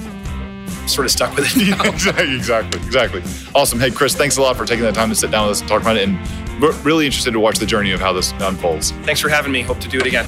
sort 0.89 1.05
of 1.05 1.13
stuck 1.13 1.37
with 1.37 1.47
it. 1.55 1.87
exactly, 1.87 2.35
exactly, 2.35 2.81
exactly. 2.81 3.23
Awesome. 3.55 3.79
Hey, 3.79 3.91
Chris, 3.91 4.15
thanks 4.15 4.39
a 4.39 4.43
lot 4.43 4.57
for 4.57 4.65
taking 4.65 4.85
the 4.85 4.93
time 4.93 5.11
to 5.11 5.15
sit 5.15 5.31
down 5.31 5.47
with 5.47 5.57
us 5.57 5.61
and 5.61 5.69
talk 5.69 5.83
about 5.83 5.99
it. 5.99 6.09
And 6.09 6.63
we're 6.63 6.73
really 6.81 7.05
interested 7.05 7.33
to 7.33 7.41
watch 7.41 7.59
the 7.59 7.67
journey 7.67 7.93
of 7.93 8.01
how 8.01 8.15
this 8.15 8.33
unfolds. 8.41 8.93
Thanks 9.03 9.21
for 9.21 9.29
having 9.29 9.53
me. 9.53 9.61
Hope 9.61 9.81
to 9.81 9.89
do 9.89 10.01
it 10.01 10.07
again. 10.07 10.27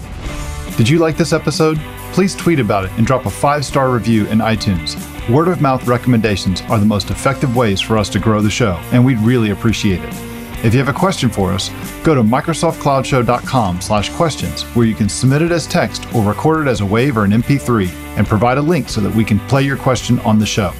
Did 0.76 0.90
you 0.90 0.98
like 0.98 1.16
this 1.16 1.32
episode? 1.32 1.78
Please 2.12 2.34
tweet 2.34 2.60
about 2.60 2.84
it 2.84 2.90
and 2.98 3.06
drop 3.06 3.24
a 3.24 3.30
five 3.30 3.64
star 3.64 3.90
review 3.90 4.26
in 4.26 4.38
iTunes. 4.38 4.94
Word 5.30 5.48
of 5.48 5.62
mouth 5.62 5.86
recommendations 5.86 6.60
are 6.68 6.78
the 6.78 6.86
most 6.86 7.10
effective 7.10 7.56
ways 7.56 7.80
for 7.80 7.96
us 7.96 8.10
to 8.10 8.18
grow 8.18 8.42
the 8.42 8.50
show, 8.50 8.78
and 8.92 9.04
we'd 9.04 9.18
really 9.18 9.50
appreciate 9.50 10.00
it. 10.02 10.35
If 10.66 10.74
you 10.74 10.80
have 10.80 10.88
a 10.88 10.92
question 10.92 11.30
for 11.30 11.52
us, 11.52 11.70
go 12.02 12.12
to 12.12 12.24
microsoftcloudshow.com/questions 12.24 14.62
where 14.74 14.84
you 14.84 14.96
can 14.96 15.08
submit 15.08 15.42
it 15.42 15.52
as 15.52 15.64
text 15.64 16.12
or 16.12 16.24
record 16.24 16.66
it 16.66 16.70
as 16.70 16.80
a 16.80 16.84
WAV 16.84 17.16
or 17.16 17.22
an 17.22 17.30
MP3 17.30 17.88
and 18.16 18.26
provide 18.26 18.58
a 18.58 18.62
link 18.62 18.88
so 18.88 19.00
that 19.00 19.14
we 19.14 19.22
can 19.22 19.38
play 19.46 19.62
your 19.62 19.76
question 19.76 20.18
on 20.20 20.40
the 20.40 20.46
show. 20.46 20.72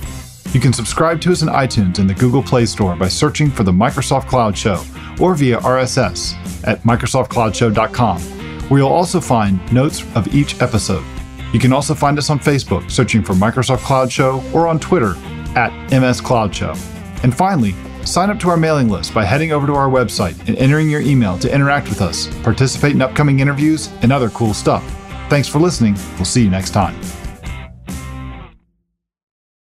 You 0.53 0.59
can 0.59 0.73
subscribe 0.73 1.21
to 1.21 1.31
us 1.31 1.43
in 1.43 1.49
iTunes 1.49 2.01
and 2.01 2.11
the 2.11 2.15
Google 2.15 2.43
Play 2.43 2.67
Store 2.67 2.97
by 2.97 3.07
searching 3.07 3.49
for 3.49 3.63
the 3.63 3.71
Microsoft 3.71 4.27
Cloud 4.27 4.59
Show 4.59 4.83
or 5.21 5.37
via 5.37 5.61
RSS 5.61 6.35
at 6.65 6.83
microsoftcloudshow.com, 6.83 8.21
where 8.69 8.81
you'll 8.81 8.89
also 8.89 9.21
find 9.21 9.61
notes 9.73 10.03
of 10.17 10.35
each 10.35 10.61
episode. 10.61 11.05
You 11.53 11.61
can 11.61 11.73
also 11.73 11.95
find 11.95 12.19
us 12.19 12.29
on 12.29 12.41
Facebook 12.41 12.91
searching 12.91 13.23
for 13.23 13.35
Microsoft 13.35 13.85
Cloud 13.85 14.11
Show 14.11 14.43
or 14.53 14.67
on 14.67 14.81
Twitter 14.81 15.15
at 15.55 15.71
MS 15.93 16.21
Cloud 16.21 16.53
Show. 16.53 16.75
And 17.23 17.33
finally, 17.33 17.77
Sign 18.07 18.31
up 18.31 18.39
to 18.39 18.49
our 18.51 18.57
mailing 18.57 18.89
list 18.89 19.13
by 19.13 19.25
heading 19.25 19.51
over 19.51 19.67
to 19.67 19.75
our 19.75 19.89
website 19.89 20.39
and 20.47 20.57
entering 20.59 20.89
your 20.89 21.01
email 21.01 21.37
to 21.41 21.53
interact 21.53 21.89
with 21.89 22.01
us, 22.01 22.29
participate 22.45 22.93
in 22.93 23.03
upcoming 23.03 23.41
interviews, 23.41 23.89
and 24.03 24.13
other 24.13 24.31
cool 24.31 24.55
stuff. 24.55 24.85
Thanks 25.29 25.49
for 25.49 25.59
listening. 25.59 25.97
We'll 26.15 26.25
see 26.25 26.45
you 26.45 26.51
next 26.51 26.71
time. 26.71 26.95